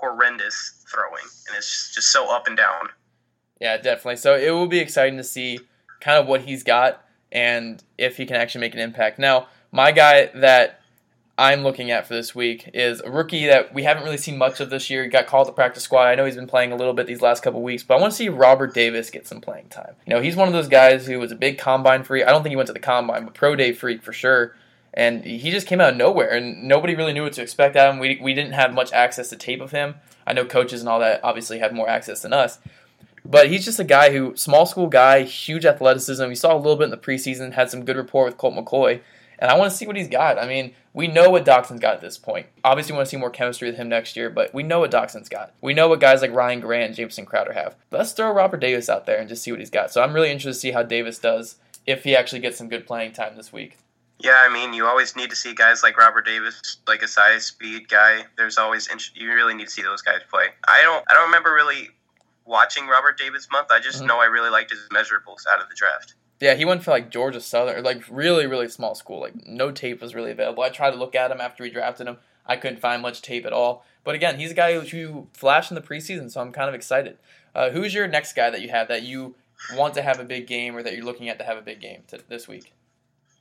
horrendous 0.01 0.85
throwing, 0.91 1.25
and 1.49 1.57
it's 1.57 1.71
just, 1.71 1.95
just 1.95 2.11
so 2.11 2.33
up 2.35 2.47
and 2.47 2.57
down. 2.57 2.89
Yeah, 3.61 3.77
definitely. 3.77 4.17
So 4.17 4.37
it 4.37 4.51
will 4.51 4.69
be 4.69 4.79
exciting 4.79 5.17
to 5.19 5.25
see 5.25 5.61
kind 6.01 6.19
of 6.19 6.29
what 6.29 6.43
he's 6.43 6.63
got 6.63 7.05
and 7.33 7.83
if 7.99 8.17
he 8.17 8.25
can 8.25 8.37
actually 8.37 8.61
make 8.61 8.75
an 8.75 8.81
impact. 8.81 9.19
Now, 9.19 9.49
my 9.73 9.91
guy 9.91 10.27
that 10.35 10.78
I'm 11.39 11.63
looking 11.63 11.93
at 11.93 12.09
for 12.09 12.15
this 12.15 12.35
week 12.35 12.69
is 12.75 13.01
a 13.01 13.13
rookie 13.13 13.47
that 13.47 13.73
we 13.73 13.85
haven't 13.85 14.03
really 14.03 14.17
seen 14.17 14.37
much 14.37 14.59
of 14.59 14.71
this 14.71 14.91
year. 14.91 15.05
He 15.05 15.09
got 15.09 15.29
called 15.29 15.47
to 15.47 15.53
practice 15.53 15.85
squad. 15.85 16.09
I 16.09 16.17
know 16.17 16.25
he's 16.25 16.35
been 16.35 16.49
playing 16.49 16.73
a 16.73 16.77
little 16.77 16.95
bit 16.95 17.07
these 17.07 17.23
last 17.23 17.45
couple 17.45 17.63
weeks, 17.63 17.85
but 17.85 17.97
I 17.97 18.01
want 18.01 18.13
to 18.13 18.17
see 18.17 18.29
Robert 18.29 18.75
Davis 18.75 19.09
get 19.09 19.25
some 19.25 19.41
playing 19.41 19.69
time. 19.69 19.95
You 20.05 20.15
know, 20.15 20.21
he's 20.21 20.35
one 20.35 20.49
of 20.49 20.53
those 20.53 20.67
guys 20.67 21.07
who 21.07 21.21
was 21.21 21.31
a 21.31 21.37
big 21.37 21.57
combine 21.57 22.03
freak. 22.03 22.27
I 22.27 22.33
don't 22.33 22.43
think 22.43 22.51
he 22.51 22.57
went 22.57 22.67
to 22.67 22.73
the 22.73 22.81
combine, 22.81 23.25
but 23.25 23.35
pro 23.35 23.55
day 23.55 23.73
freak 23.73 24.03
for 24.03 24.13
sure. 24.13 24.57
And 24.93 25.25
he 25.25 25.53
just 25.53 25.69
came 25.69 25.81
out 25.81 25.91
of 25.91 25.97
nowhere, 25.97 26.31
and 26.31 26.65
nobody 26.65 26.97
really 26.97 27.13
knew 27.13 27.23
what 27.23 27.35
to 27.35 27.43
expect 27.43 27.77
out 27.77 27.89
of 27.89 27.95
him. 27.95 28.01
We, 28.01 28.19
we 28.21 28.35
didn't 28.35 28.55
have 28.55 28.75
much 28.75 28.93
access 28.93 29.29
to 29.29 29.37
tape 29.37 29.61
of 29.61 29.71
him. 29.71 29.95
I 30.27 30.33
know 30.33 30.45
coaches 30.45 30.81
and 30.81 30.89
all 30.89 30.99
that 30.99 31.21
obviously 31.23 31.61
have 31.61 31.73
more 31.73 31.89
access 31.89 32.23
than 32.23 32.33
us. 32.33 32.59
But 33.25 33.49
he's 33.49 33.65
just 33.65 33.79
a 33.79 33.85
guy 33.85 34.11
who, 34.11 34.35
small 34.35 34.67
school 34.67 34.89
guy, 34.89 35.23
huge 35.23 35.65
athleticism. 35.65 36.27
We 36.27 36.35
saw 36.35 36.57
a 36.57 36.59
little 36.59 36.77
bit 36.77 36.85
in 36.85 36.91
the 36.91 36.97
preseason, 36.97 37.53
had 37.53 37.71
some 37.71 37.85
good 37.85 37.97
rapport 37.97 38.25
with 38.25 38.39
Colt 38.39 38.57
McCoy. 38.57 39.03
And 39.39 39.51
I 39.51 39.57
want 39.57 39.71
to 39.71 39.77
see 39.77 39.87
what 39.87 39.95
he's 39.95 40.09
got. 40.09 40.39
I 40.39 40.49
mean, 40.49 40.75
we 40.99 41.07
know 41.07 41.31
what 41.31 41.45
Doctson's 41.45 41.79
got 41.79 41.95
at 41.95 42.01
this 42.01 42.19
point. 42.19 42.49
Obviously, 42.65 42.93
we 42.93 42.97
want 42.97 43.07
to 43.07 43.11
see 43.11 43.17
more 43.17 43.31
chemistry 43.31 43.69
with 43.69 43.77
him 43.77 43.89
next 43.89 44.17
year, 44.17 44.29
but 44.29 44.53
we 44.53 44.65
know 44.65 44.81
what 44.81 44.91
Doctson's 44.91 45.29
got. 45.29 45.55
We 45.61 45.73
know 45.73 45.87
what 45.87 46.01
guys 46.01 46.23
like 46.23 46.35
Ryan 46.35 46.59
Grant 46.59 46.87
and 46.87 46.97
Jamison 46.97 47.25
Crowder 47.25 47.53
have. 47.53 47.77
Let's 47.93 48.11
throw 48.11 48.33
Robert 48.33 48.59
Davis 48.59 48.89
out 48.89 49.07
there 49.07 49.21
and 49.21 49.29
just 49.29 49.45
see 49.45 49.53
what 49.53 49.61
he's 49.61 49.71
got. 49.71 49.93
So 49.93 50.03
I'm 50.03 50.13
really 50.13 50.33
interested 50.33 50.55
to 50.55 50.61
see 50.61 50.73
how 50.73 50.83
Davis 50.83 51.21
does 51.21 51.55
if 51.87 52.03
he 52.03 52.17
actually 52.17 52.41
gets 52.41 52.59
some 52.59 52.69
good 52.69 52.85
playing 52.85 53.13
time 53.13 53.37
this 53.37 53.53
week. 53.53 53.79
Yeah, 54.19 54.43
I 54.45 54.53
mean, 54.53 54.73
you 54.73 54.87
always 54.87 55.15
need 55.15 55.31
to 55.31 55.37
see 55.37 55.55
guys 55.55 55.85
like 55.85 55.97
Robert 55.97 56.27
Davis, 56.27 56.79
like 56.89 57.03
a 57.03 57.09
size 57.09 57.47
speed 57.47 57.89
guy. 57.89 58.25
There's 58.37 58.59
always 58.59 58.89
you 59.15 59.33
really 59.33 59.55
need 59.55 59.67
to 59.67 59.71
see 59.71 59.83
those 59.83 60.03
guys 60.03 60.23
play. 60.29 60.47
I 60.67 60.83
don't 60.83 61.05
I 61.09 61.15
don't 61.15 61.27
remember 61.27 61.55
really 61.55 61.91
watching 62.45 62.89
Robert 62.89 63.17
Davis 63.17 63.47
month. 63.53 63.69
I 63.71 63.79
just 63.79 63.99
mm-hmm. 63.99 64.09
know 64.09 64.19
I 64.19 64.25
really 64.25 64.51
liked 64.51 64.73
his 64.73 64.81
measurables 64.93 65.47
out 65.49 65.63
of 65.63 65.69
the 65.69 65.77
draft. 65.77 66.17
Yeah, 66.41 66.55
he 66.55 66.65
went 66.65 66.85
for 66.85 66.93
like 66.93 67.11
Georgia 67.11 67.41
Southern, 67.41 67.83
like 67.83 68.05
really, 68.09 68.47
really 68.47 68.69
small 68.69 68.95
school. 68.95 69.21
Like 69.21 69.47
no 69.47 69.71
tape 69.71 70.01
was 70.01 70.15
really 70.15 70.31
available. 70.31 70.63
I 70.63 70.69
tried 70.69 70.93
to 70.93 70.97
look 70.97 71.15
at 71.15 71.31
him 71.31 71.41
after 71.41 71.63
we 71.63 71.71
drafted 71.71 72.07
him. 72.07 72.19
I 72.47 72.57
couldn't 72.57 72.81
find 72.81 73.03
much 73.03 73.23
tape 73.23 73.45
at 73.45 73.53
all. 73.53 73.85
But 74.05 74.15
again, 74.15 74.39
he's 74.39 74.53
a 74.53 74.55
guy 74.55 74.79
who 74.79 75.27
flashed 75.35 75.71
in 75.71 75.75
the 75.75 75.81
preseason, 75.81 76.31
so 76.31 76.41
I'm 76.41 76.53
kind 76.53 76.69
of 76.69 76.75
excited. 76.75 77.19
Uh, 77.55 77.71
who's 77.71 77.93
your 77.93 78.07
next 78.07 78.35
guy 78.35 78.51
that 78.51 78.63
you 78.63 78.71
have 78.71 78.89
that 78.89 79.03
you 79.03 79.35
want 79.75 79.95
to 79.95 80.03
have 80.03 80.21
a 80.21 80.25
big 80.25 80.47
game 80.47 80.77
or 80.77 80.83
that 80.83 80.95
you're 80.95 81.05
looking 81.05 81.29
at 81.29 81.39
to 81.39 81.45
have 81.45 81.59
a 81.59 81.63
big 81.63 81.81
game 81.81 82.03
to, 82.09 82.21
this 82.29 82.49
week? 82.49 82.73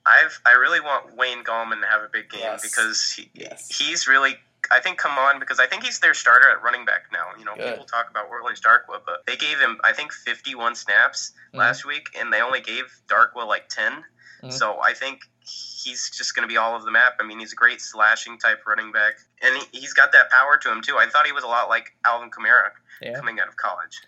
I've 0.05 0.39
I 0.45 0.53
really 0.53 0.79
want 0.79 1.15
Wayne 1.15 1.43
Gallman 1.43 1.81
to 1.81 1.87
have 1.87 2.01
a 2.01 2.09
big 2.11 2.29
game 2.29 2.41
yes. 2.41 2.61
because 2.61 3.11
he, 3.11 3.29
yes. 3.33 3.77
he's 3.77 4.07
really 4.07 4.35
I 4.71 4.79
think 4.79 4.97
come 4.97 5.17
on 5.17 5.39
because 5.39 5.59
I 5.59 5.67
think 5.67 5.83
he's 5.83 5.99
their 5.99 6.13
starter 6.13 6.49
at 6.49 6.61
running 6.61 6.85
back 6.85 7.05
now. 7.11 7.27
You 7.37 7.45
know, 7.45 7.55
Good. 7.55 7.71
people 7.71 7.85
talk 7.85 8.09
about 8.09 8.27
Orleans 8.29 8.61
Darkwa, 8.61 8.99
but 9.05 9.25
they 9.25 9.35
gave 9.35 9.59
him 9.59 9.77
I 9.83 9.93
think 9.93 10.11
51 10.11 10.75
snaps 10.75 11.31
mm-hmm. 11.49 11.59
last 11.59 11.85
week, 11.85 12.09
and 12.19 12.31
they 12.31 12.41
only 12.41 12.61
gave 12.61 12.85
Darkwa 13.07 13.47
like 13.47 13.69
10. 13.69 13.91
Mm-hmm. 13.91 14.49
So 14.51 14.79
I 14.81 14.93
think 14.93 15.21
he's 15.41 16.09
just 16.09 16.35
going 16.35 16.47
to 16.47 16.51
be 16.51 16.57
all 16.57 16.75
of 16.75 16.83
the 16.83 16.91
map. 16.91 17.13
I 17.19 17.25
mean, 17.25 17.39
he's 17.39 17.53
a 17.53 17.55
great 17.55 17.81
slashing 17.81 18.37
type 18.37 18.65
running 18.67 18.91
back, 18.91 19.15
and 19.41 19.55
he, 19.71 19.81
has 19.81 19.93
got 19.93 20.11
that 20.11 20.29
power 20.29 20.57
to 20.57 20.71
him 20.71 20.81
too. 20.81 20.97
I 20.97 21.07
thought 21.07 21.25
he 21.25 21.31
was 21.31 21.43
a 21.43 21.47
lot 21.47 21.69
like 21.69 21.95
Alvin 22.05 22.29
Kamara 22.29 22.71
yeah. 23.01 23.13
coming 23.13 23.39
out 23.39 23.47
of 23.47 23.55
college. 23.55 24.01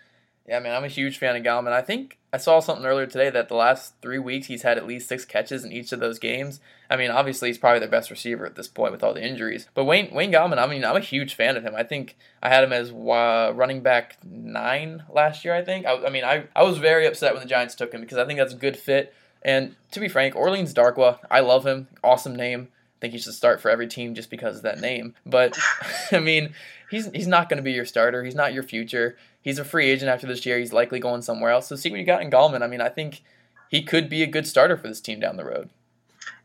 Yeah, 0.46 0.58
man, 0.60 0.74
I'm 0.76 0.84
a 0.84 0.88
huge 0.88 1.18
fan 1.18 1.36
of 1.36 1.42
Gallman. 1.42 1.72
I 1.72 1.82
think 1.82 2.18
I 2.32 2.36
saw 2.36 2.60
something 2.60 2.86
earlier 2.86 3.06
today 3.06 3.28
that 3.30 3.48
the 3.48 3.56
last 3.56 3.94
three 4.00 4.18
weeks 4.18 4.46
he's 4.46 4.62
had 4.62 4.78
at 4.78 4.86
least 4.86 5.08
six 5.08 5.24
catches 5.24 5.64
in 5.64 5.72
each 5.72 5.90
of 5.90 5.98
those 5.98 6.20
games. 6.20 6.60
I 6.88 6.96
mean, 6.96 7.10
obviously 7.10 7.48
he's 7.48 7.58
probably 7.58 7.80
their 7.80 7.88
best 7.88 8.10
receiver 8.10 8.46
at 8.46 8.54
this 8.54 8.68
point 8.68 8.92
with 8.92 9.02
all 9.02 9.14
the 9.14 9.26
injuries. 9.26 9.66
But 9.74 9.84
Wayne 9.84 10.14
Wayne 10.14 10.32
Gallman, 10.32 10.58
I 10.58 10.66
mean, 10.66 10.84
I'm 10.84 10.96
a 10.96 11.00
huge 11.00 11.34
fan 11.34 11.56
of 11.56 11.64
him. 11.64 11.74
I 11.74 11.82
think 11.82 12.16
I 12.42 12.48
had 12.48 12.62
him 12.62 12.72
as 12.72 12.90
uh, 12.92 13.52
running 13.54 13.80
back 13.80 14.18
nine 14.24 15.02
last 15.08 15.44
year. 15.44 15.54
I 15.54 15.64
think. 15.64 15.86
I, 15.86 16.04
I 16.06 16.10
mean, 16.10 16.24
I 16.24 16.44
I 16.54 16.62
was 16.62 16.78
very 16.78 17.06
upset 17.06 17.32
when 17.34 17.42
the 17.42 17.48
Giants 17.48 17.74
took 17.74 17.92
him 17.92 18.00
because 18.00 18.18
I 18.18 18.24
think 18.24 18.38
that's 18.38 18.54
a 18.54 18.56
good 18.56 18.76
fit. 18.76 19.12
And 19.42 19.74
to 19.92 20.00
be 20.00 20.08
frank, 20.08 20.36
Orleans 20.36 20.74
Darkwa, 20.74 21.18
I 21.30 21.40
love 21.40 21.66
him. 21.66 21.88
Awesome 22.04 22.36
name. 22.36 22.68
I 22.70 23.00
think 23.00 23.14
he 23.14 23.18
should 23.18 23.32
start 23.34 23.60
for 23.60 23.70
every 23.70 23.88
team 23.88 24.14
just 24.14 24.28
because 24.30 24.58
of 24.58 24.62
that 24.62 24.80
name. 24.80 25.14
But 25.24 25.58
I 26.12 26.20
mean, 26.20 26.54
he's 26.90 27.10
he's 27.12 27.26
not 27.26 27.48
going 27.48 27.56
to 27.56 27.62
be 27.62 27.72
your 27.72 27.86
starter. 27.86 28.22
He's 28.22 28.34
not 28.34 28.52
your 28.52 28.62
future. 28.62 29.16
He's 29.42 29.58
a 29.58 29.64
free 29.64 29.88
agent 29.88 30.10
after 30.10 30.26
this 30.26 30.44
year. 30.44 30.58
He's 30.58 30.72
likely 30.72 31.00
going 31.00 31.22
somewhere 31.22 31.50
else. 31.50 31.68
So 31.68 31.76
see 31.76 31.90
what 31.90 31.98
you 31.98 32.06
got 32.06 32.22
in 32.22 32.30
Gallman. 32.30 32.62
I 32.62 32.66
mean, 32.66 32.80
I 32.80 32.88
think 32.88 33.22
he 33.68 33.82
could 33.82 34.08
be 34.08 34.22
a 34.22 34.26
good 34.26 34.46
starter 34.46 34.76
for 34.76 34.88
this 34.88 35.00
team 35.00 35.20
down 35.20 35.36
the 35.36 35.44
road. 35.44 35.70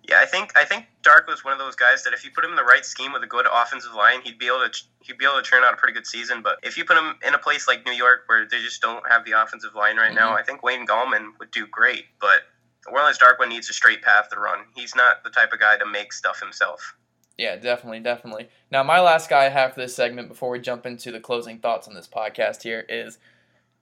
Yeah, 0.08 0.20
I 0.22 0.26
think 0.26 0.52
I 0.56 0.66
think 0.66 0.86
Darkwa's 1.02 1.44
one 1.44 1.52
of 1.52 1.60
those 1.60 1.76
guys 1.76 2.04
that 2.04 2.14
if 2.14 2.24
you 2.24 2.30
put 2.30 2.44
him 2.46 2.52
in 2.52 2.56
the 2.56 2.64
right 2.64 2.86
scheme 2.86 3.12
with 3.12 3.24
a 3.24 3.28
good 3.28 3.48
offensive 3.52 3.94
line, 3.96 4.22
he'd 4.24 4.38
be 4.38 4.46
able 4.46 4.60
to 4.60 4.72
he'd 5.02 5.18
be 5.18 5.26
able 5.26 5.42
to 5.42 5.50
turn 5.50 5.64
out 5.64 5.74
a 5.74 5.78
pretty 5.78 5.94
good 5.94 6.06
season. 6.06 6.44
But 6.44 6.60
if 6.62 6.78
you 6.78 6.86
put 6.86 6.96
him 6.96 7.16
in 7.26 7.34
a 7.34 7.40
place 7.40 7.68
like 7.68 7.86
New 7.86 7.92
York 7.92 8.22
where 8.28 8.48
they 8.48 8.60
just 8.60 8.82
don't 8.82 9.04
have 9.10 9.26
the 9.26 9.32
offensive 9.32 9.74
line 9.74 9.98
right 9.98 10.10
mm-hmm. 10.10 10.16
now, 10.16 10.36
I 10.36 10.44
think 10.44 10.62
Wayne 10.62 10.86
Gallman 10.86 11.32
would 11.40 11.50
do 11.50 11.66
great. 11.66 12.06
But 12.22 12.42
Orleans 12.88 13.18
Darkwa 13.18 13.48
needs 13.48 13.70
a 13.70 13.74
straight 13.74 14.04
path 14.04 14.30
to 14.30 14.40
run. 14.40 14.60
He's 14.76 14.96
not 14.96 15.24
the 15.24 15.32
type 15.32 15.52
of 15.54 15.60
guy 15.60 15.78
to 15.78 15.86
make 15.86 16.14
stuff 16.14 16.40
himself. 16.40 16.96
Yeah, 17.38 17.58
definitely, 17.58 18.00
definitely. 18.00 18.48
Now, 18.72 18.84
my 18.84 19.02
last 19.02 19.30
guy 19.30 19.46
I 19.46 19.50
have 19.50 19.74
for 19.74 19.82
this 19.82 19.96
segment 19.96 20.30
before 20.30 20.50
we 20.50 20.60
jump 20.60 20.86
into 20.86 21.12
the 21.12 21.20
closing 21.20 21.60
thoughts 21.60 21.88
on 21.88 21.94
this 21.94 22.08
podcast 22.08 22.64
here 22.64 22.86
is 22.88 23.18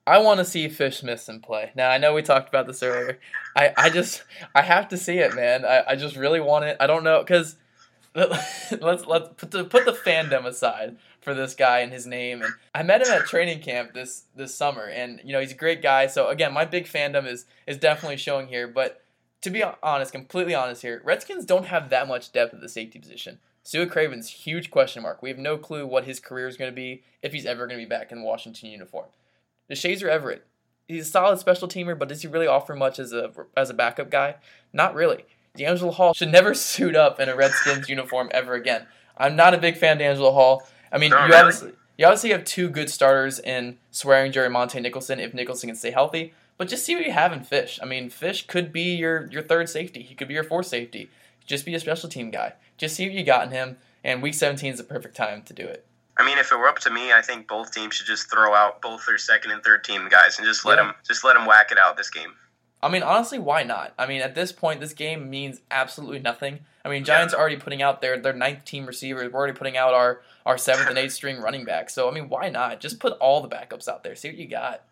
I 0.07 0.17
want 0.17 0.39
to 0.39 0.45
see 0.45 0.67
Fish 0.69 0.99
Smithson 0.99 1.39
play. 1.39 1.71
Now, 1.75 1.89
I 1.89 1.97
know 1.99 2.13
we 2.13 2.23
talked 2.23 2.49
about 2.49 2.65
this 2.65 2.81
earlier. 2.81 3.19
I, 3.55 3.71
I 3.77 3.89
just, 3.89 4.23
I 4.55 4.63
have 4.63 4.87
to 4.89 4.97
see 4.97 5.19
it, 5.19 5.35
man. 5.35 5.65
I, 5.65 5.83
I 5.89 5.95
just 5.95 6.15
really 6.15 6.39
want 6.39 6.65
it. 6.65 6.77
I 6.79 6.87
don't 6.87 7.03
know, 7.03 7.21
because 7.21 7.55
let's, 8.15 9.05
let's 9.05 9.29
put 9.37 9.51
the, 9.51 9.63
put 9.63 9.85
the 9.85 9.93
fandom 9.93 10.45
aside 10.45 10.97
for 11.21 11.35
this 11.35 11.53
guy 11.53 11.79
and 11.79 11.93
his 11.93 12.07
name. 12.07 12.41
And 12.41 12.53
I 12.73 12.81
met 12.81 13.01
him 13.01 13.13
at 13.13 13.27
training 13.27 13.61
camp 13.61 13.93
this, 13.93 14.23
this 14.35 14.53
summer, 14.53 14.85
and, 14.85 15.21
you 15.23 15.31
know, 15.31 15.39
he's 15.39 15.51
a 15.51 15.55
great 15.55 15.83
guy. 15.83 16.07
So, 16.07 16.29
again, 16.29 16.53
my 16.53 16.65
big 16.65 16.85
fandom 16.85 17.27
is, 17.27 17.45
is 17.67 17.77
definitely 17.77 18.17
showing 18.17 18.47
here, 18.47 18.67
but 18.67 19.02
to 19.43 19.49
be 19.49 19.61
honest, 19.83 20.13
completely 20.13 20.55
honest 20.55 20.81
here, 20.81 21.01
Redskins 21.03 21.45
don't 21.45 21.65
have 21.65 21.89
that 21.89 22.07
much 22.07 22.31
depth 22.31 22.53
at 22.53 22.61
the 22.61 22.69
safety 22.69 22.97
position. 22.97 23.39
Sua 23.61 23.85
Cravens' 23.85 24.29
huge 24.29 24.71
question 24.71 25.03
mark. 25.03 25.21
We 25.21 25.29
have 25.29 25.37
no 25.37 25.57
clue 25.57 25.85
what 25.85 26.05
his 26.05 26.21
career 26.21 26.47
is 26.47 26.55
going 26.55 26.71
to 26.71 26.75
be 26.75 27.03
if 27.21 27.33
he's 27.33 27.45
ever 27.45 27.67
going 27.67 27.77
to 27.77 27.85
be 27.85 27.89
back 27.89 28.11
in 28.11 28.23
Washington 28.23 28.69
uniform. 28.69 29.07
Deshazor 29.69 30.07
Everett, 30.07 30.45
he's 30.87 31.07
a 31.07 31.11
solid 31.11 31.39
special 31.39 31.67
teamer, 31.67 31.97
but 31.97 32.07
does 32.07 32.21
he 32.21 32.27
really 32.27 32.47
offer 32.47 32.73
much 32.73 32.99
as 32.99 33.11
a 33.11 33.31
as 33.55 33.69
a 33.69 33.73
backup 33.73 34.09
guy? 34.09 34.35
Not 34.71 34.95
really. 34.95 35.25
DeAngelo 35.57 35.93
Hall 35.93 36.13
should 36.13 36.31
never 36.31 36.53
suit 36.53 36.95
up 36.95 37.19
in 37.19 37.27
a 37.27 37.35
Redskins 37.35 37.89
uniform 37.89 38.29
ever 38.31 38.53
again. 38.53 38.87
I'm 39.17 39.35
not 39.35 39.53
a 39.53 39.57
big 39.57 39.77
fan 39.77 40.01
of 40.01 40.17
DeAngelo 40.17 40.33
Hall. 40.33 40.65
I 40.91 40.97
mean, 40.97 41.11
you 41.11 41.17
obviously 41.17 41.73
you 41.97 42.05
obviously 42.05 42.31
have 42.31 42.45
two 42.45 42.69
good 42.69 42.89
starters 42.89 43.39
in 43.39 43.77
Swearinger 43.91 44.45
and 44.45 44.55
Montae 44.55 44.81
Nicholson 44.81 45.19
if 45.19 45.33
Nicholson 45.33 45.67
can 45.67 45.75
stay 45.75 45.91
healthy. 45.91 46.33
But 46.57 46.67
just 46.67 46.85
see 46.85 46.95
what 46.95 47.05
you 47.05 47.11
have 47.11 47.33
in 47.33 47.43
Fish. 47.43 47.79
I 47.81 47.85
mean, 47.85 48.09
Fish 48.09 48.47
could 48.47 48.71
be 48.71 48.95
your, 48.95 49.27
your 49.31 49.41
third 49.41 49.69
safety. 49.69 50.01
He 50.01 50.15
could 50.15 50.27
be 50.27 50.33
your 50.33 50.43
fourth 50.43 50.67
safety. 50.67 51.09
Just 51.45 51.65
be 51.65 51.75
a 51.75 51.79
special 51.79 52.09
team 52.09 52.31
guy. 52.31 52.53
Just 52.77 52.95
see 52.95 53.05
what 53.05 53.15
you 53.15 53.23
got 53.23 53.47
in 53.47 53.51
him. 53.51 53.77
And 54.03 54.21
week 54.21 54.33
17 54.33 54.71
is 54.73 54.77
the 54.77 54.83
perfect 54.83 55.15
time 55.15 55.41
to 55.43 55.53
do 55.53 55.65
it. 55.65 55.85
I 56.17 56.25
mean, 56.25 56.37
if 56.37 56.51
it 56.51 56.57
were 56.57 56.67
up 56.67 56.79
to 56.79 56.91
me, 56.91 57.11
I 57.11 57.21
think 57.21 57.47
both 57.47 57.71
teams 57.71 57.95
should 57.95 58.05
just 58.05 58.29
throw 58.29 58.53
out 58.53 58.81
both 58.81 59.05
their 59.07 59.17
second 59.17 59.51
and 59.51 59.63
third 59.63 59.83
team 59.83 60.07
guys 60.09 60.37
and 60.37 60.47
just 60.47 60.63
let 60.63 60.77
yeah. 60.77 60.85
them 60.85 60.93
just 61.07 61.23
let 61.23 61.33
them 61.33 61.45
whack 61.45 61.71
it 61.71 61.79
out 61.79 61.97
this 61.97 62.09
game. 62.09 62.33
I 62.83 62.89
mean, 62.89 63.01
honestly, 63.01 63.39
why 63.39 63.63
not? 63.63 63.93
I 63.97 64.05
mean, 64.05 64.21
at 64.21 64.35
this 64.35 64.51
point, 64.51 64.81
this 64.81 64.93
game 64.93 65.29
means 65.29 65.61
absolutely 65.71 66.19
nothing. 66.19 66.59
I 66.83 66.89
mean, 66.89 67.05
Giants 67.05 67.33
yeah. 67.33 67.39
already 67.39 67.55
putting 67.55 67.81
out 67.81 68.01
their 68.01 68.19
their 68.19 68.33
ninth 68.33 68.65
team 68.65 68.85
receivers. 68.85 69.31
We're 69.31 69.39
already 69.39 69.53
putting 69.57 69.77
out 69.77 69.93
our 69.93 70.21
our 70.45 70.57
seventh 70.57 70.89
and 70.89 70.97
eighth 70.97 71.13
string 71.13 71.39
running 71.39 71.65
back. 71.65 71.89
So 71.89 72.09
I 72.09 72.13
mean, 72.13 72.29
why 72.29 72.49
not? 72.49 72.79
Just 72.79 72.99
put 72.99 73.13
all 73.13 73.41
the 73.41 73.49
backups 73.49 73.87
out 73.87 74.03
there. 74.03 74.15
See 74.15 74.27
what 74.27 74.37
you 74.37 74.47
got. 74.47 74.83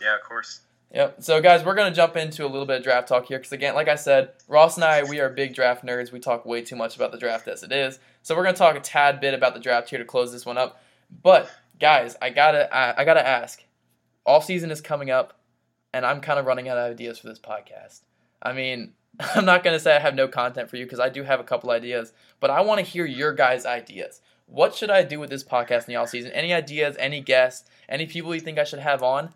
Yeah, 0.00 0.14
of 0.14 0.22
course. 0.22 0.60
Yep. 0.94 1.22
So, 1.22 1.40
guys, 1.40 1.64
we're 1.64 1.74
going 1.74 1.90
to 1.90 1.96
jump 1.96 2.16
into 2.16 2.44
a 2.44 2.48
little 2.48 2.66
bit 2.66 2.78
of 2.78 2.82
draft 2.84 3.08
talk 3.08 3.26
here 3.26 3.38
because, 3.38 3.52
again, 3.52 3.74
like 3.74 3.88
I 3.88 3.96
said, 3.96 4.30
Ross 4.48 4.76
and 4.76 4.84
I, 4.84 5.02
we 5.02 5.20
are 5.20 5.28
big 5.28 5.54
draft 5.54 5.84
nerds. 5.84 6.12
We 6.12 6.20
talk 6.20 6.46
way 6.46 6.62
too 6.62 6.76
much 6.76 6.96
about 6.96 7.12
the 7.12 7.18
draft 7.18 7.48
as 7.48 7.62
it 7.62 7.72
is. 7.72 7.98
So, 8.22 8.36
we're 8.36 8.44
going 8.44 8.54
to 8.54 8.58
talk 8.58 8.76
a 8.76 8.80
tad 8.80 9.20
bit 9.20 9.34
about 9.34 9.54
the 9.54 9.60
draft 9.60 9.90
here 9.90 9.98
to 9.98 10.04
close 10.04 10.32
this 10.32 10.46
one 10.46 10.58
up. 10.58 10.80
But, 11.22 11.50
guys, 11.80 12.16
I 12.22 12.30
gotta, 12.30 12.74
I, 12.74 13.02
I 13.02 13.04
gotta 13.04 13.26
ask. 13.26 13.62
Off 14.24 14.44
season 14.44 14.70
is 14.70 14.80
coming 14.80 15.10
up, 15.10 15.40
and 15.92 16.06
I'm 16.06 16.20
kind 16.20 16.38
of 16.38 16.46
running 16.46 16.68
out 16.68 16.78
of 16.78 16.90
ideas 16.90 17.18
for 17.18 17.28
this 17.28 17.38
podcast. 17.38 18.02
I 18.42 18.52
mean, 18.52 18.92
I'm 19.34 19.44
not 19.44 19.64
going 19.64 19.74
to 19.76 19.80
say 19.80 19.96
I 19.96 20.00
have 20.00 20.14
no 20.14 20.28
content 20.28 20.70
for 20.70 20.76
you 20.76 20.84
because 20.84 21.00
I 21.00 21.08
do 21.08 21.22
have 21.22 21.40
a 21.40 21.44
couple 21.44 21.70
ideas, 21.70 22.12
but 22.40 22.50
I 22.50 22.60
want 22.60 22.78
to 22.78 22.90
hear 22.90 23.06
your 23.06 23.32
guys' 23.32 23.66
ideas. 23.66 24.20
What 24.46 24.74
should 24.74 24.90
I 24.90 25.02
do 25.02 25.18
with 25.18 25.30
this 25.30 25.42
podcast 25.42 25.88
in 25.88 25.94
the 25.94 25.96
off 25.96 26.10
season? 26.10 26.30
Any 26.32 26.52
ideas? 26.52 26.96
Any 26.98 27.20
guests? 27.20 27.68
Any 27.88 28.06
people 28.06 28.34
you 28.34 28.40
think 28.40 28.58
I 28.58 28.64
should 28.64 28.78
have 28.78 29.02
on? 29.02 29.32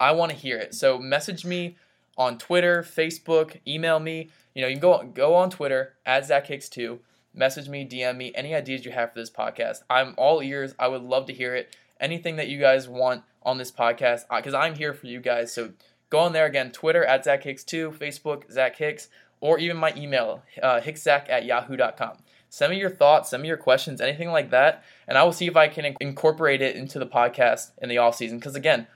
I 0.00 0.12
want 0.12 0.32
to 0.32 0.36
hear 0.36 0.58
it. 0.58 0.74
So 0.74 0.98
message 0.98 1.44
me 1.44 1.76
on 2.16 2.38
Twitter, 2.38 2.82
Facebook, 2.82 3.60
email 3.66 4.00
me. 4.00 4.30
You 4.54 4.62
know, 4.62 4.68
you 4.68 4.74
can 4.74 4.80
go 4.80 5.02
go 5.02 5.34
on 5.34 5.50
Twitter 5.50 5.94
at 6.04 6.26
Zach 6.26 6.46
Hicks 6.46 6.68
two. 6.68 7.00
Message 7.32 7.68
me, 7.68 7.86
DM 7.86 8.16
me 8.16 8.32
any 8.34 8.54
ideas 8.54 8.84
you 8.84 8.92
have 8.92 9.12
for 9.12 9.18
this 9.18 9.30
podcast. 9.30 9.82
I'm 9.90 10.14
all 10.16 10.40
ears. 10.40 10.74
I 10.78 10.88
would 10.88 11.02
love 11.02 11.26
to 11.26 11.32
hear 11.32 11.54
it. 11.54 11.76
Anything 12.00 12.36
that 12.36 12.48
you 12.48 12.60
guys 12.60 12.88
want 12.88 13.24
on 13.42 13.58
this 13.58 13.72
podcast, 13.72 14.22
because 14.34 14.54
I'm 14.54 14.74
here 14.74 14.94
for 14.94 15.06
you 15.06 15.20
guys. 15.20 15.52
So 15.52 15.72
go 16.10 16.20
on 16.20 16.32
there 16.32 16.46
again. 16.46 16.70
Twitter 16.70 17.04
at 17.04 17.24
Zach 17.24 17.42
Hicks 17.42 17.64
two, 17.64 17.90
Facebook 17.90 18.50
Zach 18.52 18.76
Hicks, 18.76 19.08
or 19.40 19.58
even 19.58 19.76
my 19.76 19.92
email 19.96 20.42
uh, 20.62 20.80
hickzach 20.80 21.28
at 21.28 21.44
yahoo.com. 21.44 22.18
Send 22.48 22.70
me 22.70 22.78
your 22.78 22.90
thoughts, 22.90 23.30
send 23.30 23.42
me 23.42 23.48
your 23.48 23.56
questions, 23.56 24.00
anything 24.00 24.30
like 24.30 24.50
that, 24.50 24.84
and 25.08 25.18
I 25.18 25.24
will 25.24 25.32
see 25.32 25.48
if 25.48 25.56
I 25.56 25.66
can 25.66 25.96
incorporate 26.00 26.62
it 26.62 26.76
into 26.76 27.00
the 27.00 27.06
podcast 27.06 27.72
in 27.82 27.88
the 27.88 27.98
off 27.98 28.14
season. 28.14 28.38
Because 28.38 28.54
again, 28.54 28.86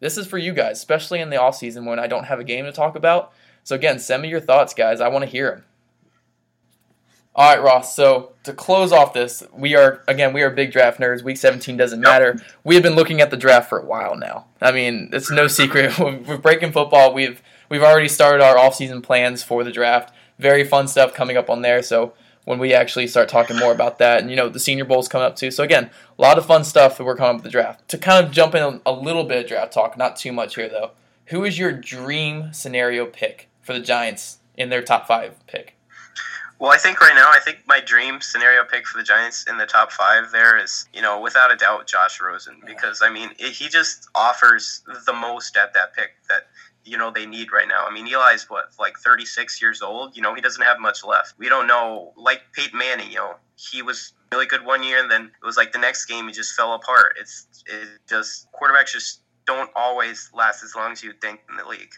this 0.00 0.18
is 0.18 0.26
for 0.26 0.38
you 0.38 0.52
guys, 0.52 0.78
especially 0.78 1.20
in 1.20 1.30
the 1.30 1.40
off 1.40 1.56
season 1.56 1.84
when 1.84 1.98
I 1.98 2.06
don't 2.06 2.24
have 2.24 2.40
a 2.40 2.44
game 2.44 2.64
to 2.64 2.72
talk 2.72 2.96
about. 2.96 3.32
So 3.64 3.74
again, 3.74 3.98
send 3.98 4.22
me 4.22 4.28
your 4.28 4.40
thoughts, 4.40 4.74
guys. 4.74 5.00
I 5.00 5.08
want 5.08 5.24
to 5.24 5.30
hear 5.30 5.50
them. 5.50 5.64
All 7.34 7.54
right, 7.54 7.62
Ross. 7.62 7.94
So 7.94 8.32
to 8.44 8.54
close 8.54 8.92
off 8.92 9.12
this, 9.12 9.42
we 9.52 9.76
are 9.76 10.02
again 10.08 10.32
we 10.32 10.42
are 10.42 10.48
big 10.48 10.72
draft 10.72 10.98
nerds. 10.98 11.22
Week 11.22 11.36
17 11.36 11.76
doesn't 11.76 12.00
matter. 12.00 12.40
We 12.64 12.74
have 12.76 12.82
been 12.82 12.94
looking 12.94 13.20
at 13.20 13.30
the 13.30 13.36
draft 13.36 13.68
for 13.68 13.78
a 13.78 13.84
while 13.84 14.16
now. 14.16 14.46
I 14.62 14.72
mean, 14.72 15.10
it's 15.12 15.30
no 15.30 15.46
secret. 15.46 15.98
We're 15.98 16.38
breaking 16.38 16.72
football. 16.72 17.12
We've 17.12 17.42
we've 17.68 17.82
already 17.82 18.08
started 18.08 18.42
our 18.42 18.56
off-season 18.56 19.02
plans 19.02 19.42
for 19.42 19.64
the 19.64 19.70
draft. 19.70 20.14
Very 20.38 20.64
fun 20.64 20.88
stuff 20.88 21.12
coming 21.12 21.36
up 21.36 21.50
on 21.50 21.60
there. 21.60 21.82
So 21.82 22.14
when 22.46 22.60
we 22.60 22.72
actually 22.72 23.08
start 23.08 23.28
talking 23.28 23.58
more 23.58 23.72
about 23.72 23.98
that. 23.98 24.22
And, 24.22 24.30
you 24.30 24.36
know, 24.36 24.48
the 24.48 24.60
Senior 24.60 24.86
Bowl's 24.86 25.08
coming 25.08 25.26
up 25.26 25.36
too. 25.36 25.50
So, 25.50 25.62
again, 25.62 25.90
a 26.18 26.22
lot 26.22 26.38
of 26.38 26.46
fun 26.46 26.64
stuff 26.64 26.96
that 26.96 27.04
we're 27.04 27.16
coming 27.16 27.30
up 27.30 27.36
with 27.36 27.44
the 27.44 27.50
draft. 27.50 27.86
To 27.88 27.98
kind 27.98 28.24
of 28.24 28.32
jump 28.32 28.54
in 28.54 28.80
a 28.86 28.92
little 28.92 29.24
bit 29.24 29.42
of 29.42 29.48
draft 29.48 29.72
talk, 29.72 29.98
not 29.98 30.16
too 30.16 30.32
much 30.32 30.54
here, 30.54 30.68
though. 30.68 30.92
Who 31.26 31.44
is 31.44 31.58
your 31.58 31.72
dream 31.72 32.52
scenario 32.52 33.04
pick 33.04 33.50
for 33.60 33.72
the 33.72 33.80
Giants 33.80 34.38
in 34.56 34.70
their 34.70 34.80
top 34.80 35.08
five 35.08 35.44
pick? 35.48 35.76
Well, 36.58 36.70
I 36.70 36.78
think 36.78 37.00
right 37.00 37.14
now, 37.14 37.28
I 37.28 37.40
think 37.40 37.58
my 37.66 37.80
dream 37.80 38.20
scenario 38.20 38.64
pick 38.64 38.86
for 38.86 38.96
the 38.96 39.04
Giants 39.04 39.44
in 39.46 39.58
the 39.58 39.66
top 39.66 39.90
five 39.92 40.30
there 40.30 40.56
is, 40.56 40.86
you 40.94 41.02
know, 41.02 41.20
without 41.20 41.52
a 41.52 41.56
doubt, 41.56 41.86
Josh 41.86 42.20
Rosen. 42.20 42.62
Because, 42.64 43.02
I 43.02 43.10
mean, 43.10 43.30
it, 43.38 43.52
he 43.52 43.68
just 43.68 44.08
offers 44.14 44.82
the 45.04 45.12
most 45.12 45.56
at 45.56 45.74
that 45.74 45.94
pick 45.94 46.12
that 46.28 46.46
you 46.86 46.96
know 46.96 47.10
they 47.10 47.26
need 47.26 47.52
right 47.52 47.68
now. 47.68 47.86
I 47.86 47.92
mean, 47.92 48.06
Eli's 48.06 48.48
what 48.48 48.66
like 48.78 48.96
36 48.98 49.60
years 49.60 49.82
old. 49.82 50.16
You 50.16 50.22
know, 50.22 50.34
he 50.34 50.40
doesn't 50.40 50.62
have 50.62 50.78
much 50.78 51.04
left. 51.04 51.34
We 51.38 51.48
don't 51.48 51.66
know. 51.66 52.12
Like 52.16 52.42
Peyton 52.52 52.78
Manning, 52.78 53.10
you 53.10 53.16
know, 53.16 53.34
he 53.56 53.82
was 53.82 54.12
really 54.32 54.46
good 54.46 54.64
one 54.64 54.82
year, 54.82 55.00
and 55.00 55.10
then 55.10 55.24
it 55.24 55.44
was 55.44 55.56
like 55.56 55.72
the 55.72 55.78
next 55.78 56.06
game 56.06 56.26
he 56.26 56.32
just 56.32 56.54
fell 56.54 56.74
apart. 56.74 57.16
It's 57.20 57.46
it 57.66 57.88
just 58.08 58.46
quarterbacks 58.52 58.92
just 58.92 59.20
don't 59.46 59.70
always 59.74 60.30
last 60.34 60.62
as 60.62 60.74
long 60.74 60.92
as 60.92 61.02
you 61.02 61.12
think 61.20 61.40
in 61.50 61.56
the 61.56 61.66
league. 61.66 61.92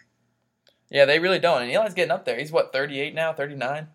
Yeah, 0.90 1.04
they 1.04 1.18
really 1.18 1.38
don't. 1.38 1.62
And 1.62 1.70
Eli's 1.70 1.94
getting 1.94 2.10
up 2.10 2.24
there. 2.24 2.38
He's 2.38 2.50
what 2.52 2.72
38 2.72 3.14
now, 3.14 3.32
39. 3.32 3.88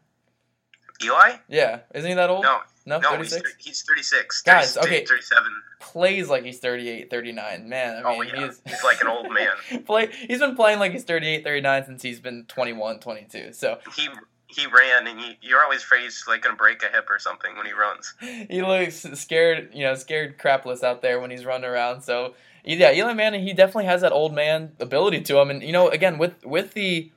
Eli? 1.03 1.37
Yeah, 1.49 1.79
isn't 1.93 2.07
he 2.07 2.15
that 2.15 2.29
old? 2.29 2.43
No, 2.43 2.59
No, 2.85 2.99
no 2.99 3.09
36? 3.11 3.55
He's, 3.57 3.65
he's 3.65 3.81
36. 3.83 4.41
Guys, 4.43 4.77
okay. 4.77 5.05
37. 5.05 5.51
Plays 5.83 6.29
like 6.29 6.43
he's 6.43 6.59
38, 6.59 7.09
39. 7.09 7.69
Man, 7.69 7.97
I 7.97 8.01
oh, 8.03 8.19
mean, 8.19 8.31
oh, 8.33 8.39
yeah. 8.39 8.45
he's, 8.47 8.61
he's 8.65 8.83
like 8.83 9.01
an 9.01 9.07
old 9.07 9.27
man. 9.71 9.83
play, 9.83 10.09
he's 10.11 10.39
been 10.39 10.55
playing 10.55 10.79
like 10.79 10.91
he's 10.91 11.03
38, 11.03 11.43
39 11.43 11.85
since 11.85 12.01
he's 12.01 12.19
been 12.19 12.45
21, 12.45 12.99
22. 12.99 13.53
So 13.53 13.79
he 13.95 14.07
he 14.47 14.67
ran, 14.67 15.07
and 15.07 15.19
he, 15.19 15.37
you're 15.41 15.63
always 15.63 15.83
afraid 15.83 16.03
he's 16.03 16.23
like 16.27 16.41
gonna 16.41 16.55
break 16.55 16.83
a 16.83 16.87
hip 16.87 17.09
or 17.09 17.19
something 17.19 17.55
when 17.57 17.65
he 17.65 17.73
runs. 17.73 18.13
he 18.49 18.61
looks 18.61 19.05
scared, 19.19 19.69
you 19.73 19.83
know, 19.83 19.95
scared 19.95 20.37
crapless 20.37 20.83
out 20.83 21.01
there 21.01 21.19
when 21.19 21.31
he's 21.31 21.45
running 21.45 21.69
around. 21.69 22.01
So 22.01 22.33
yeah, 22.63 22.93
Eli 22.93 23.13
Manning, 23.13 23.43
he 23.43 23.53
definitely 23.53 23.85
has 23.85 24.01
that 24.01 24.11
old 24.11 24.33
man 24.33 24.71
ability 24.79 25.21
to 25.21 25.39
him, 25.39 25.49
and 25.49 25.61
you 25.61 25.71
know, 25.71 25.89
again 25.89 26.17
with 26.17 26.45
with 26.45 26.73
the 26.73 27.11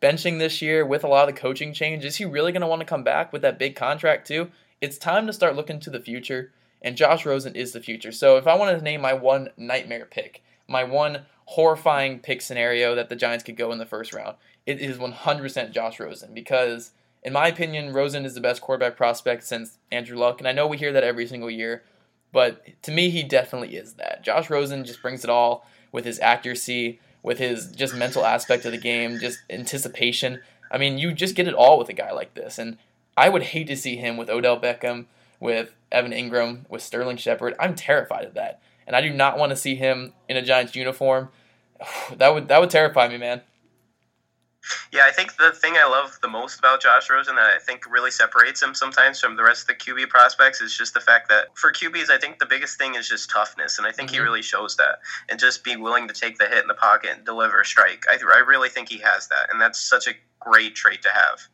benching 0.00 0.38
this 0.38 0.62
year, 0.62 0.86
with 0.86 1.04
a 1.04 1.08
lot 1.08 1.28
of 1.28 1.34
the 1.34 1.40
coaching 1.40 1.72
change, 1.72 2.04
is 2.04 2.16
he 2.16 2.24
really 2.24 2.52
gonna 2.52 2.68
want 2.68 2.80
to 2.80 2.86
come 2.86 3.02
back 3.02 3.32
with 3.32 3.42
that 3.42 3.58
big 3.58 3.74
contract 3.74 4.26
too? 4.26 4.50
it's 4.82 4.98
time 4.98 5.28
to 5.28 5.32
start 5.32 5.56
looking 5.56 5.80
to 5.80 5.90
the 5.90 6.00
future, 6.00 6.50
and 6.82 6.96
Josh 6.96 7.24
Rosen 7.24 7.54
is 7.54 7.72
the 7.72 7.80
future. 7.80 8.12
So 8.12 8.36
if 8.36 8.46
I 8.46 8.56
want 8.56 8.76
to 8.76 8.84
name 8.84 9.00
my 9.00 9.14
one 9.14 9.50
nightmare 9.56 10.06
pick, 10.10 10.42
my 10.68 10.84
one 10.84 11.26
horrifying 11.46 12.18
pick 12.18 12.40
scenario 12.42 12.94
that 12.94 13.08
the 13.08 13.16
Giants 13.16 13.44
could 13.44 13.56
go 13.56 13.72
in 13.72 13.78
the 13.78 13.86
first 13.86 14.12
round, 14.12 14.36
it 14.66 14.80
is 14.80 14.98
100% 14.98 15.72
Josh 15.72 16.00
Rosen 16.00 16.34
because, 16.34 16.92
in 17.22 17.32
my 17.32 17.48
opinion, 17.48 17.92
Rosen 17.92 18.24
is 18.24 18.34
the 18.34 18.40
best 18.40 18.60
quarterback 18.60 18.96
prospect 18.96 19.44
since 19.44 19.78
Andrew 19.90 20.16
Luck, 20.16 20.40
and 20.40 20.48
I 20.48 20.52
know 20.52 20.66
we 20.66 20.76
hear 20.76 20.92
that 20.92 21.04
every 21.04 21.26
single 21.26 21.50
year, 21.50 21.82
but 22.32 22.82
to 22.82 22.90
me, 22.90 23.10
he 23.10 23.22
definitely 23.22 23.76
is 23.76 23.94
that. 23.94 24.22
Josh 24.22 24.50
Rosen 24.50 24.84
just 24.84 25.02
brings 25.02 25.24
it 25.24 25.30
all 25.30 25.66
with 25.90 26.04
his 26.04 26.20
accuracy, 26.20 27.00
with 27.22 27.38
his 27.38 27.70
just 27.72 27.94
mental 27.94 28.24
aspect 28.24 28.64
of 28.64 28.72
the 28.72 28.78
game, 28.78 29.18
just 29.18 29.40
anticipation. 29.50 30.40
I 30.70 30.78
mean, 30.78 30.98
you 30.98 31.12
just 31.12 31.36
get 31.36 31.48
it 31.48 31.54
all 31.54 31.78
with 31.78 31.88
a 31.88 31.94
guy 31.94 32.12
like 32.12 32.34
this, 32.34 32.58
and 32.58 32.78
I 33.16 33.28
would 33.28 33.42
hate 33.42 33.66
to 33.66 33.76
see 33.76 33.96
him 33.96 34.16
with 34.16 34.30
Odell 34.30 34.58
Beckham, 34.58 35.06
with 35.42 35.74
Evan 35.90 36.12
Engram, 36.12 36.70
with 36.70 36.82
Sterling 36.82 37.16
Shepard. 37.16 37.54
I'm 37.58 37.74
terrified 37.74 38.24
of 38.24 38.34
that, 38.34 38.62
and 38.86 38.94
I 38.94 39.00
do 39.00 39.12
not 39.12 39.36
want 39.36 39.50
to 39.50 39.56
see 39.56 39.74
him 39.74 40.12
in 40.28 40.36
a 40.36 40.42
Giants 40.42 40.74
uniform. 40.74 41.28
That 42.16 42.32
would 42.32 42.46
that 42.46 42.60
would 42.60 42.70
terrify 42.70 43.08
me, 43.08 43.18
man. 43.18 43.42
Yeah, 44.92 45.02
I 45.04 45.10
think 45.10 45.36
the 45.36 45.50
thing 45.50 45.74
I 45.76 45.88
love 45.88 46.16
the 46.22 46.28
most 46.28 46.60
about 46.60 46.80
Josh 46.80 47.10
Rosen 47.10 47.34
that 47.34 47.50
I 47.56 47.58
think 47.58 47.90
really 47.90 48.12
separates 48.12 48.62
him 48.62 48.74
sometimes 48.74 49.18
from 49.18 49.34
the 49.34 49.42
rest 49.42 49.62
of 49.62 49.66
the 49.66 49.74
QB 49.74 50.08
prospects 50.08 50.60
is 50.60 50.76
just 50.78 50.94
the 50.94 51.00
fact 51.00 51.28
that 51.30 51.46
for 51.58 51.72
QBs, 51.72 52.08
I 52.08 52.18
think 52.18 52.38
the 52.38 52.46
biggest 52.46 52.78
thing 52.78 52.94
is 52.94 53.08
just 53.08 53.28
toughness, 53.28 53.78
and 53.78 53.86
I 53.86 53.90
think 53.90 54.10
mm-hmm. 54.10 54.20
he 54.20 54.24
really 54.24 54.42
shows 54.42 54.76
that, 54.76 55.00
and 55.28 55.40
just 55.40 55.64
be 55.64 55.74
willing 55.74 56.06
to 56.06 56.14
take 56.14 56.38
the 56.38 56.46
hit 56.46 56.62
in 56.62 56.68
the 56.68 56.74
pocket 56.74 57.10
and 57.16 57.24
deliver 57.24 57.60
a 57.60 57.64
strike. 57.64 58.04
I, 58.08 58.18
I 58.32 58.38
really 58.46 58.68
think 58.68 58.88
he 58.88 58.98
has 58.98 59.26
that, 59.26 59.50
and 59.50 59.60
that's 59.60 59.80
such 59.80 60.06
a 60.06 60.14
great 60.38 60.76
trait 60.76 61.02
to 61.02 61.10
have. 61.10 61.48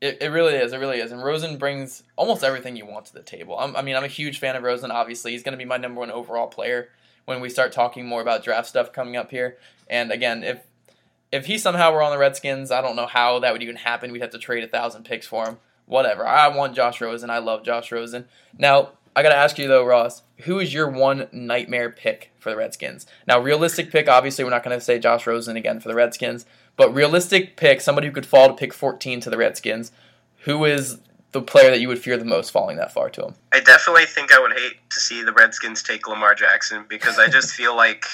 It, 0.00 0.18
it 0.20 0.28
really 0.28 0.54
is. 0.54 0.72
It 0.72 0.78
really 0.78 0.98
is. 0.98 1.12
And 1.12 1.22
Rosen 1.22 1.56
brings 1.56 2.02
almost 2.16 2.44
everything 2.44 2.76
you 2.76 2.86
want 2.86 3.06
to 3.06 3.14
the 3.14 3.22
table. 3.22 3.58
I'm, 3.58 3.74
i 3.76 3.82
mean, 3.82 3.96
I'm 3.96 4.04
a 4.04 4.08
huge 4.08 4.38
fan 4.38 4.56
of 4.56 4.62
Rosen. 4.62 4.90
Obviously, 4.90 5.32
he's 5.32 5.42
going 5.42 5.52
to 5.52 5.58
be 5.58 5.64
my 5.64 5.76
number 5.76 6.00
one 6.00 6.10
overall 6.10 6.46
player 6.46 6.88
when 7.24 7.40
we 7.40 7.48
start 7.48 7.72
talking 7.72 8.06
more 8.06 8.20
about 8.20 8.44
draft 8.44 8.68
stuff 8.68 8.92
coming 8.92 9.16
up 9.16 9.30
here. 9.30 9.56
And 9.88 10.10
again, 10.10 10.42
if 10.44 10.60
if 11.32 11.46
he 11.46 11.58
somehow 11.58 11.92
were 11.92 12.02
on 12.02 12.12
the 12.12 12.18
Redskins, 12.18 12.70
I 12.70 12.80
don't 12.80 12.96
know 12.96 13.06
how 13.06 13.40
that 13.40 13.52
would 13.52 13.62
even 13.62 13.76
happen. 13.76 14.12
We'd 14.12 14.22
have 14.22 14.30
to 14.30 14.38
trade 14.38 14.62
a 14.62 14.68
thousand 14.68 15.04
picks 15.04 15.26
for 15.26 15.46
him. 15.46 15.58
Whatever. 15.86 16.26
I 16.26 16.48
want 16.48 16.76
Josh 16.76 17.00
Rosen. 17.00 17.28
I 17.28 17.38
love 17.38 17.64
Josh 17.64 17.90
Rosen. 17.90 18.26
Now, 18.56 18.92
I 19.16 19.22
got 19.22 19.28
to 19.28 19.36
ask 19.36 19.58
you 19.58 19.68
though, 19.68 19.84
Ross, 19.84 20.22
who 20.38 20.58
is 20.58 20.74
your 20.74 20.88
one 20.88 21.28
nightmare 21.32 21.90
pick 21.90 22.32
for 22.38 22.50
the 22.50 22.56
Redskins? 22.56 23.06
Now, 23.26 23.40
realistic 23.40 23.90
pick, 23.90 24.08
obviously, 24.08 24.44
we're 24.44 24.50
not 24.50 24.64
going 24.64 24.76
to 24.76 24.84
say 24.84 24.98
Josh 24.98 25.26
Rosen 25.26 25.56
again 25.56 25.80
for 25.80 25.88
the 25.88 25.94
Redskins, 25.94 26.46
but 26.76 26.92
realistic 26.92 27.56
pick, 27.56 27.80
somebody 27.80 28.08
who 28.08 28.12
could 28.12 28.26
fall 28.26 28.48
to 28.48 28.54
pick 28.54 28.74
14 28.74 29.20
to 29.20 29.30
the 29.30 29.36
Redskins. 29.36 29.92
Who 30.38 30.64
is 30.64 30.98
the 31.32 31.42
player 31.42 31.70
that 31.70 31.80
you 31.80 31.88
would 31.88 31.98
fear 31.98 32.16
the 32.16 32.24
most 32.24 32.50
falling 32.50 32.76
that 32.78 32.92
far 32.92 33.10
to 33.10 33.24
him? 33.26 33.34
I 33.52 33.60
definitely 33.60 34.06
think 34.06 34.32
I 34.32 34.40
would 34.40 34.52
hate 34.52 34.76
to 34.90 35.00
see 35.00 35.22
the 35.22 35.32
Redskins 35.32 35.82
take 35.82 36.08
Lamar 36.08 36.34
Jackson 36.34 36.84
because 36.88 37.18
I 37.18 37.28
just 37.28 37.50
feel 37.54 37.76
like 37.76 38.06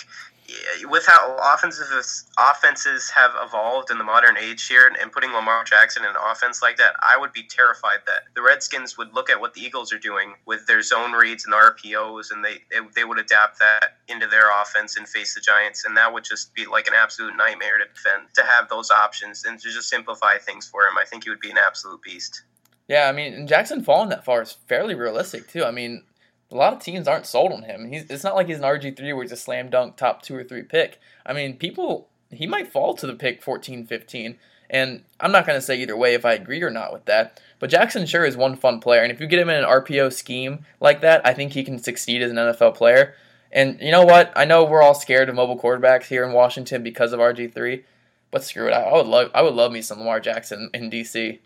with 0.89 1.07
how 1.07 1.37
offenses 1.55 2.25
offenses 2.39 3.11
have 3.11 3.33
evolved 3.41 3.91
in 3.91 3.99
the 3.99 4.05
modern 4.05 4.37
age 4.37 4.67
here, 4.67 4.87
and 5.01 5.13
putting 5.13 5.33
Lamar 5.33 5.65
Jackson 5.65 6.05
in 6.05 6.11
an 6.11 6.17
offense 6.31 6.63
like 6.63 6.77
that, 6.79 6.95
I 7.07 7.17
would 7.17 7.33
be 7.33 7.43
terrified 7.43 8.01
that 8.07 8.25
the 8.35 8.43
Redskins 8.43 8.97
would 8.97 9.15
look 9.15 9.31
at 9.31 9.41
what 9.41 9.55
the 9.55 9.61
Eagles 9.61 9.93
are 9.93 9.99
doing 9.99 10.35
with 10.47 10.67
their 10.67 10.83
zone 10.83 11.13
reads 11.13 11.45
and 11.45 11.55
RPOs, 11.55 12.31
and 12.31 12.45
they 12.45 12.61
they 12.95 13.05
would 13.05 13.19
adapt 13.19 13.59
that 13.59 13.99
into 14.09 14.27
their 14.27 14.51
offense 14.63 14.97
and 14.97 15.09
face 15.09 15.35
the 15.35 15.41
Giants, 15.41 15.85
and 15.85 15.97
that 15.97 16.13
would 16.13 16.25
just 16.25 16.55
be 16.55 16.67
like 16.67 16.87
an 16.87 16.95
absolute 16.95 17.37
nightmare 17.37 17.79
to 17.79 17.85
defend. 17.85 18.35
To 18.35 18.43
have 18.43 18.69
those 18.69 18.91
options 18.91 19.45
and 19.45 19.59
to 19.61 19.71
just 19.71 19.89
simplify 19.89 20.39
things 20.39 20.67
for 20.67 20.83
him, 20.83 20.99
I 20.99 21.05
think 21.05 21.25
he 21.25 21.31
would 21.31 21.41
be 21.41 21.51
an 21.51 21.59
absolute 21.59 22.03
beast. 22.03 22.43
Yeah, 22.89 23.09
I 23.09 23.13
mean, 23.13 23.47
Jackson 23.47 23.85
falling 23.85 24.09
that 24.09 24.25
far 24.25 24.43
is 24.43 24.57
fairly 24.67 24.97
realistic 24.97 25.47
too. 25.47 25.65
I 25.65 25.71
mean, 25.71 26.03
a 26.51 26.57
lot 26.57 26.73
of 26.73 26.81
teams 26.81 27.07
aren't 27.07 27.27
sold 27.27 27.53
on 27.53 27.63
him. 27.63 27.89
He's, 27.91 28.11
it's 28.11 28.25
not 28.25 28.35
like 28.35 28.49
he's 28.49 28.59
an 28.59 28.65
RG 28.65 28.97
three 28.97 29.13
where 29.13 29.23
he's 29.23 29.33
a 29.33 29.37
slam 29.37 29.71
dunk 29.71 29.97
top 29.97 30.23
two 30.23 30.37
or 30.37 30.45
three 30.45 30.63
pick. 30.63 31.01
I 31.25 31.33
mean, 31.33 31.57
people 31.57 32.09
he 32.31 32.47
might 32.47 32.73
fall 32.73 32.95
to 32.95 33.07
the 33.07 33.15
pick 33.15 33.43
14, 33.43 33.87
15. 33.87 34.39
And 34.69 35.03
I'm 35.19 35.33
not 35.33 35.47
going 35.47 35.59
to 35.59 35.63
say 35.63 35.77
either 35.81 35.97
way 35.97 36.15
if 36.15 36.25
I 36.25 36.35
agree 36.35 36.63
or 36.63 36.71
not 36.71 36.93
with 36.93 37.05
that. 37.07 37.41
But 37.59 37.71
Jackson 37.71 38.07
sure 38.07 38.25
is 38.25 38.37
one 38.37 38.57
fun 38.57 38.81
player, 38.81 39.03
and 39.03 39.11
if 39.11 39.21
you 39.21 39.27
get 39.27 39.41
him 39.41 39.51
in 39.51 39.57
an 39.57 39.69
RPO 39.69 40.13
scheme 40.13 40.65
like 40.81 41.01
that, 41.01 41.27
I 41.27 41.35
think 41.35 41.53
he 41.53 41.65
can 41.65 41.79
succeed 41.79 42.23
as 42.23 42.31
an 42.31 42.37
NFL 42.37 42.77
player. 42.77 43.15
And 43.53 43.81
you 43.81 43.91
know 43.91 44.05
what? 44.05 44.33
I 44.37 44.45
know 44.45 44.65
we're 44.65 44.83
all 44.83 44.95
scared 44.95 45.29
of 45.29 45.35
mobile 45.35 45.59
quarterbacks 45.59 46.05
here 46.05 46.25
in 46.25 46.33
Washington 46.33 46.85
because 46.85 47.13
of 47.13 47.19
RG 47.19 47.53
three, 47.53 47.85
but 48.31 48.45
screw 48.45 48.69
it. 48.69 48.73
I 48.73 48.93
would 48.93 49.07
love 49.07 49.31
I 49.35 49.43
would 49.43 49.55
love 49.55 49.73
me 49.73 49.83
some 49.83 49.99
Lamar 49.99 50.21
Jackson 50.21 50.71
in 50.73 50.89
DC. 50.89 51.41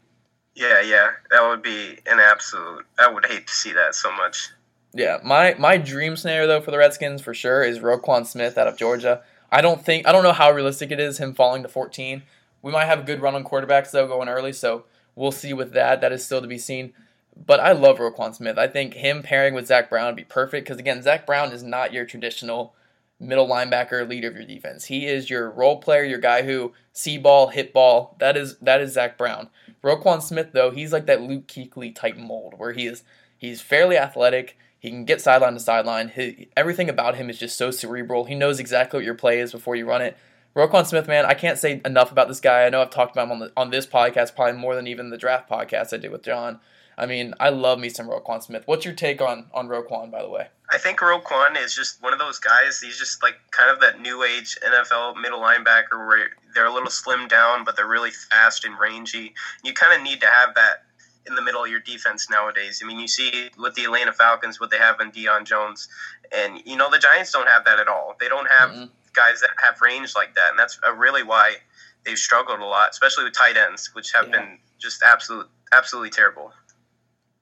Yeah, 0.55 0.83
yeah, 0.83 1.11
that 1.31 1.49
would 1.49 1.63
be 1.63 1.99
an 2.07 2.21
absolute. 2.21 2.85
I 2.99 3.11
would 3.11 3.25
hate 3.25 3.47
to 3.47 3.53
see 3.53 3.73
that 3.73 3.95
so 3.95 4.13
much. 4.13 4.51
Yeah, 4.95 5.19
my 5.25 5.55
my 5.59 5.77
dream 5.77 6.17
scenario 6.17 6.47
though 6.47 6.61
for 6.61 6.71
the 6.71 6.79
Redskins 6.79 7.21
for 7.21 7.35
sure 7.35 7.65
is 7.65 7.81
Roquan 7.81 8.25
Smith 8.27 8.57
out 8.57 8.69
of 8.69 8.77
Georgia. 8.77 9.23
I 9.51 9.61
don't 9.61 9.85
think 9.85 10.07
I 10.07 10.13
don't 10.13 10.23
know 10.23 10.33
how 10.33 10.53
realistic 10.53 10.93
it 10.93 11.01
is 11.01 11.19
him 11.19 11.35
falling 11.35 11.63
to 11.63 11.69
14. 11.69 12.23
We 12.63 12.73
might 12.73 12.87
have 12.87 13.01
a 13.01 13.05
good 13.05 13.21
run 13.21 13.35
on 13.35 13.45
quarterbacks 13.45 13.91
though 13.91 14.07
going 14.07 14.29
early, 14.29 14.53
so 14.53 14.85
we'll 15.17 15.33
see 15.33 15.53
with 15.53 15.73
that. 15.73 16.01
That 16.01 16.13
is 16.13 16.25
still 16.25 16.41
to 16.41 16.47
be 16.47 16.59
seen. 16.59 16.93
But 17.37 17.59
I 17.59 17.73
love 17.73 17.99
Roquan 17.99 18.35
Smith. 18.35 18.57
I 18.57 18.69
think 18.69 18.95
him 18.95 19.23
pairing 19.23 19.55
with 19.55 19.67
Zach 19.67 19.91
Brown 19.91 20.07
would 20.07 20.17
be 20.17 20.25
perfect 20.25 20.67
because 20.67 20.79
again, 20.79 21.03
Zach 21.03 21.27
Brown 21.27 21.53
is 21.53 21.65
not 21.65 21.93
your 21.93 22.05
traditional 22.05 22.75
middle 23.19 23.49
linebacker 23.49 24.09
leader 24.09 24.29
of 24.29 24.37
your 24.37 24.45
defense. 24.45 24.85
He 24.85 25.07
is 25.07 25.31
your 25.31 25.51
role 25.51 25.79
player, 25.79 26.05
your 26.05 26.19
guy 26.19 26.43
who 26.43 26.73
see 26.93 27.19
ball, 27.19 27.49
hit 27.49 27.73
ball. 27.73 28.17
That 28.21 28.37
is 28.37 28.57
that 28.59 28.81
is 28.81 28.93
Zach 28.93 29.19
Brown. 29.19 29.51
Roquan 29.83 30.23
Smith 30.23 30.53
though, 30.53 30.71
he's 30.71 30.93
like 30.93 31.07
that 31.07 31.23
Luke 31.23 31.49
Kuechly 31.49 31.95
type 31.95 32.17
mold 32.17 32.55
where 32.57 32.73
he 32.73 32.87
is 32.87 33.03
he's 33.37 33.61
fairly 33.61 33.99
athletic. 33.99 34.57
He 34.85 34.91
can 34.91 35.07
get 35.07 35.23
sideline 35.23 35.55
to 35.55 35.61
sideline. 35.61 36.13
everything 36.59 36.91
about 36.91 37.15
him 37.15 37.31
is 37.31 37.39
just 37.39 37.57
so 37.57 37.71
cerebral. 37.71 38.27
He 38.27 38.35
knows 38.35 38.61
exactly 38.61 38.99
what 38.99 39.05
your 39.07 39.15
play 39.15 39.41
is 39.41 39.51
before 39.51 39.77
you 39.77 39.87
run 39.87 40.03
it. 40.03 40.15
Roquan 40.55 40.85
Smith, 40.85 41.09
man, 41.09 41.25
I 41.25 41.33
can't 41.33 41.57
say 41.57 41.81
enough 41.87 42.13
about 42.13 42.29
this 42.29 42.39
guy. 42.39 42.67
I 42.67 42.69
know 42.69 42.83
I've 42.83 42.91
talked 42.91 43.13
about 43.13 43.29
him 43.29 43.33
on, 43.33 43.39
the, 43.39 43.53
on 43.57 43.71
this 43.71 43.87
podcast 43.87 44.37
probably 44.37 44.61
more 44.61 44.75
than 44.75 44.87
even 44.87 45.09
the 45.09 45.17
draft 45.17 45.49
podcast 45.49 45.95
I 45.95 45.97
did 45.97 46.13
with 46.13 46.23
John. 46.23 46.61
I 46.99 47.07
mean, 47.07 47.33
I 47.41 47.49
love 47.49 47.79
me 47.79 47.89
some 47.89 48.09
Roquan 48.09 48.43
Smith. 48.43 48.65
What's 48.67 48.85
your 48.85 48.93
take 48.93 49.23
on 49.23 49.47
on 49.55 49.69
Roquan, 49.69 50.11
by 50.11 50.21
the 50.21 50.29
way? 50.29 50.49
I 50.71 50.77
think 50.77 50.99
Roquan 50.99 51.59
is 51.59 51.75
just 51.75 52.03
one 52.03 52.13
of 52.13 52.19
those 52.19 52.39
guys. 52.39 52.79
He's 52.79 52.99
just 52.99 53.23
like 53.23 53.37
kind 53.53 53.71
of 53.71 53.81
that 53.81 54.03
new 54.03 54.23
age 54.23 54.59
NFL 54.63 55.19
middle 55.19 55.41
linebacker 55.41 56.07
where 56.07 56.29
they're 56.55 56.67
a 56.67 56.73
little 56.73 56.91
slimmed 56.91 57.31
down, 57.31 57.65
but 57.65 57.75
they're 57.75 57.89
really 57.89 58.11
fast 58.11 58.67
and 58.67 58.79
rangy. 58.79 59.33
You 59.63 59.73
kind 59.73 59.95
of 59.97 60.03
need 60.03 60.21
to 60.21 60.27
have 60.27 60.55
that 60.57 60.84
in 61.27 61.35
the 61.35 61.43
middle 61.43 61.65
of 61.65 61.71
your 61.71 61.81
defense 61.81 62.29
nowadays. 62.31 62.81
I 62.83 62.87
mean, 62.87 62.99
you 62.99 63.09
see 63.09 63.51
with 63.59 63.75
the 63.75 63.85
Atlanta 63.85 64.13
Falcons 64.13 64.61
what 64.61 64.71
they 64.71 64.79
have 64.79 65.01
in 65.01 65.11
Deion 65.11 65.45
Jones, 65.45 65.89
and 66.35 66.61
you 66.65 66.77
know 66.77 66.91
the 66.91 66.99
Giants 66.99 67.33
don't 67.33 67.49
have 67.49 67.65
that 67.65 67.79
at 67.79 67.89
all. 67.89 68.15
They 68.21 68.29
don't 68.29 68.49
have 68.51 68.71
mm-hmm. 68.71 68.85
guys 69.13 69.41
that 69.41 69.51
have 69.59 69.81
range 69.81 70.15
like 70.15 70.35
that, 70.35 70.51
and 70.51 70.59
that's 70.59 70.79
really 70.97 71.23
why 71.23 71.57
they've 72.05 72.19
struggled 72.19 72.61
a 72.61 72.65
lot, 72.65 72.91
especially 72.91 73.25
with 73.25 73.33
tight 73.33 73.57
ends, 73.57 73.91
which 73.95 74.13
have 74.13 74.27
yeah. 74.29 74.41
been 74.41 74.59
just 74.79 75.03
absolute, 75.03 75.49
absolutely 75.73 76.11
terrible. 76.11 76.53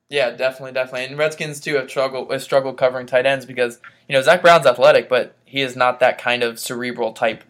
Yeah, 0.09 0.31
definitely, 0.31 0.73
definitely. 0.73 1.07
And 1.07 1.19
Redskins 1.19 1.59
too 1.59 1.77
have 1.77 1.89
struggled 1.89 2.31
have 2.31 2.43
struggled 2.43 2.77
covering 2.77 3.07
tight 3.07 3.27
ends 3.27 3.47
because 3.47 3.81
you 4.09 4.15
know 4.15 4.23
Zach 4.23 4.43
Brown's 4.43 4.67
athletic, 4.67 5.09
but 5.09 5.37
he 5.45 5.63
is 5.63 5.75
not 5.75 6.01
that 6.01 6.19
kind 6.19 6.43
of 6.43 6.59
cerebral 6.59 7.13
type 7.13 7.43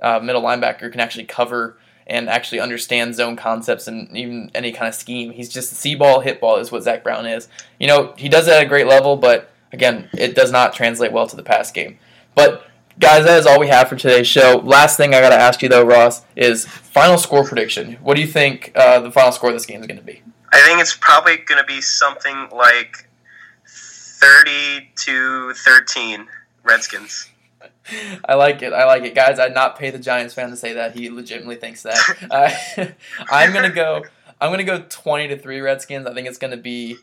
uh, 0.00 0.18
middle 0.20 0.42
linebacker 0.42 0.80
who 0.80 0.90
can 0.90 1.00
actually 1.00 1.26
cover 1.26 1.78
and 2.06 2.28
actually 2.28 2.60
understand 2.60 3.14
zone 3.14 3.36
concepts 3.36 3.88
and 3.88 4.16
even 4.16 4.50
any 4.54 4.72
kind 4.72 4.88
of 4.88 4.94
scheme. 4.94 5.32
He's 5.32 5.48
just 5.48 5.72
see 5.72 5.94
ball, 5.94 6.20
hit 6.20 6.40
ball 6.40 6.56
is 6.56 6.70
what 6.70 6.82
Zach 6.82 7.02
Brown 7.02 7.26
is. 7.26 7.48
You 7.80 7.86
know, 7.86 8.14
he 8.16 8.28
does 8.28 8.46
it 8.46 8.52
at 8.52 8.62
a 8.62 8.66
great 8.66 8.86
level, 8.86 9.16
but 9.16 9.50
again, 9.72 10.08
it 10.12 10.34
does 10.34 10.52
not 10.52 10.72
translate 10.72 11.12
well 11.12 11.26
to 11.26 11.36
the 11.36 11.42
pass 11.42 11.72
game. 11.72 11.98
But 12.34 12.64
guys, 12.98 13.24
that 13.24 13.38
is 13.38 13.46
all 13.46 13.58
we 13.58 13.68
have 13.68 13.88
for 13.88 13.96
today's 13.96 14.26
show. 14.26 14.60
Last 14.64 14.96
thing 14.96 15.14
I 15.14 15.20
got 15.20 15.30
to 15.30 15.36
ask 15.36 15.62
you 15.62 15.68
though, 15.68 15.84
Ross, 15.84 16.22
is 16.36 16.64
final 16.66 17.18
score 17.18 17.44
prediction. 17.44 17.94
What 18.02 18.14
do 18.14 18.20
you 18.20 18.28
think 18.28 18.72
uh, 18.74 19.00
the 19.00 19.10
final 19.10 19.32
score 19.32 19.50
of 19.50 19.56
this 19.56 19.66
game 19.66 19.80
is 19.80 19.86
going 19.86 19.98
to 19.98 20.04
be? 20.04 20.22
I 20.52 20.60
think 20.62 20.80
it's 20.80 20.96
probably 20.96 21.38
going 21.38 21.60
to 21.60 21.66
be 21.66 21.80
something 21.80 22.48
like 22.52 23.08
thirty 23.66 24.90
to 24.96 25.52
thirteen 25.54 26.28
Redskins. 26.62 27.28
I 28.24 28.34
like 28.34 28.62
it. 28.62 28.72
I 28.72 28.84
like 28.84 29.04
it, 29.04 29.14
guys. 29.14 29.38
I'd 29.38 29.54
not 29.54 29.78
pay 29.78 29.90
the 29.90 29.98
Giants 29.98 30.34
fan 30.34 30.50
to 30.50 30.56
say 30.56 30.74
that. 30.74 30.94
He 30.96 31.10
legitimately 31.10 31.56
thinks 31.56 31.82
that. 31.82 31.98
uh, 32.30 32.86
I'm 33.30 33.52
gonna 33.52 33.70
go. 33.70 34.04
I'm 34.40 34.50
gonna 34.50 34.64
go 34.64 34.84
20 34.88 35.28
to 35.28 35.38
three 35.38 35.60
Redskins. 35.60 36.06
I 36.06 36.14
think 36.14 36.28
it's 36.28 36.38
gonna 36.38 36.56
be 36.56 36.96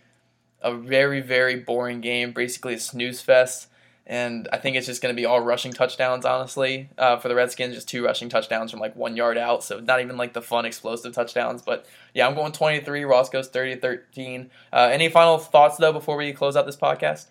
a 0.61 0.73
very 0.73 1.21
very 1.21 1.57
boring 1.57 2.01
game, 2.01 2.31
basically 2.31 2.75
a 2.75 2.79
snooze 2.79 3.21
fest. 3.21 3.67
And 4.05 4.49
I 4.51 4.57
think 4.57 4.75
it's 4.75 4.85
just 4.85 5.01
going 5.01 5.15
to 5.15 5.19
be 5.19 5.25
all 5.25 5.39
rushing 5.39 5.71
touchdowns, 5.71 6.25
honestly, 6.25 6.89
uh, 6.97 7.17
for 7.17 7.29
the 7.29 7.35
Redskins. 7.35 7.73
Just 7.73 7.87
two 7.87 8.03
rushing 8.03 8.27
touchdowns 8.27 8.69
from 8.71 8.81
like 8.81 8.95
one 8.97 9.15
yard 9.15 9.37
out. 9.37 9.63
So 9.63 9.79
not 9.79 10.01
even 10.01 10.17
like 10.17 10.33
the 10.33 10.41
fun, 10.41 10.65
explosive 10.65 11.13
touchdowns. 11.13 11.61
But 11.61 11.85
yeah, 12.13 12.27
I'm 12.27 12.35
going 12.35 12.51
23. 12.51 13.05
Ross 13.05 13.29
goes 13.29 13.47
30 13.47 13.77
13. 13.77 14.51
Uh, 14.73 14.89
any 14.91 15.07
final 15.07 15.37
thoughts, 15.37 15.77
though, 15.77 15.93
before 15.93 16.17
we 16.17 16.33
close 16.33 16.57
out 16.57 16.65
this 16.65 16.75
podcast? 16.75 17.27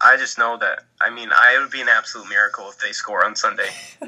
I 0.00 0.16
just 0.16 0.38
know 0.38 0.56
that, 0.58 0.84
I 1.00 1.10
mean, 1.10 1.28
I, 1.30 1.58
would 1.60 1.70
be 1.70 1.80
an 1.80 1.88
absolute 1.88 2.28
miracle 2.28 2.68
if 2.70 2.78
they 2.78 2.92
score 2.92 3.24
on 3.24 3.36
Sunday. 3.36 3.68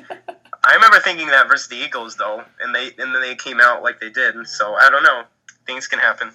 I 0.65 0.75
remember 0.75 1.01
thinking 1.01 1.27
that 1.29 1.49
versus 1.49 1.69
the 1.69 1.77
Eagles, 1.77 2.17
though, 2.17 2.45
and 2.61 2.75
they 2.75 2.93
and 2.99 3.15
then 3.15 3.21
they 3.21 3.35
came 3.35 3.61
out 3.61 3.83
like 3.83 4.01
they 4.01 4.11
did. 4.11 4.47
So 4.47 4.75
I 4.75 4.91
don't 4.91 5.03
know. 5.03 5.25
Things 5.67 5.89
can 5.89 5.99
happen. 5.99 6.31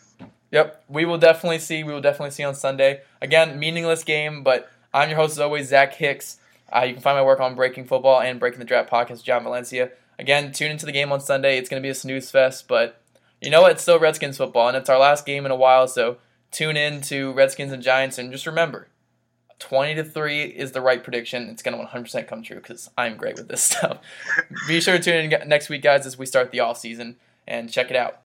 Yep, 0.52 0.84
we 0.90 1.06
will 1.06 1.18
definitely 1.18 1.60
see. 1.60 1.84
We 1.84 1.94
will 1.94 2.02
definitely 2.02 2.32
see 2.32 2.44
on 2.44 2.56
Sunday. 2.56 3.02
Again, 3.22 3.58
meaningless 3.58 4.04
game, 4.04 4.44
but 4.44 4.70
I'm 4.94 5.10
your 5.10 5.18
host 5.18 5.34
as 5.34 5.40
always, 5.40 5.70
Zach 5.70 5.94
Hicks. 5.94 6.40
Uh, 6.74 6.82
you 6.82 6.94
can 6.94 7.02
find 7.02 7.18
my 7.18 7.24
work 7.24 7.40
on 7.40 7.56
Breaking 7.56 7.86
Football 7.86 8.22
and 8.22 8.40
Breaking 8.40 8.60
the 8.60 8.66
Draft 8.66 8.90
podcast, 8.90 9.24
John 9.24 9.44
Valencia. 9.44 9.92
Again, 10.20 10.52
tune 10.52 10.72
into 10.72 10.86
the 10.86 10.92
game 10.92 11.12
on 11.12 11.22
Sunday. 11.22 11.58
It's 11.58 11.70
going 11.70 11.82
to 11.82 11.86
be 11.86 11.92
a 11.92 11.96
snooze 11.96 12.30
fest, 12.30 12.68
but 12.68 13.02
you 13.42 13.50
know 13.50 13.62
what? 13.62 13.74
It's 13.74 13.82
still 13.82 14.00
Redskins 14.00 14.38
football, 14.38 14.68
and 14.68 14.76
it's 14.76 14.90
our 14.90 15.00
last 15.00 15.26
game 15.26 15.46
in 15.46 15.52
a 15.52 15.56
while. 15.56 15.88
So 15.88 16.18
tune 16.52 16.76
in 16.76 17.02
to 17.04 17.32
Redskins 17.34 17.72
and 17.72 17.84
Giants, 17.84 18.18
and 18.18 18.32
just 18.32 18.46
remember, 18.46 18.88
20 19.60 19.96
to 19.96 20.04
3 20.04 20.44
is 20.44 20.72
the 20.72 20.82
right 20.82 21.04
prediction. 21.04 21.50
It's 21.50 21.64
going 21.64 21.78
to 21.78 21.84
100% 21.84 22.28
come 22.28 22.44
true 22.44 22.58
because 22.58 22.90
I'm 22.98 23.18
great 23.18 23.36
with 23.36 23.48
this 23.48 23.62
stuff. 23.64 24.00
Be 24.68 24.80
sure 24.82 24.98
to 24.98 25.04
tune 25.04 25.32
in 25.32 25.50
next 25.50 25.70
week, 25.70 25.82
guys, 25.82 26.06
as 26.06 26.18
we 26.18 26.26
start 26.26 26.52
the 26.52 26.60
off 26.60 26.78
season 26.78 27.18
and 27.48 27.72
check 27.72 27.90
it 27.90 27.96
out. 27.96 28.16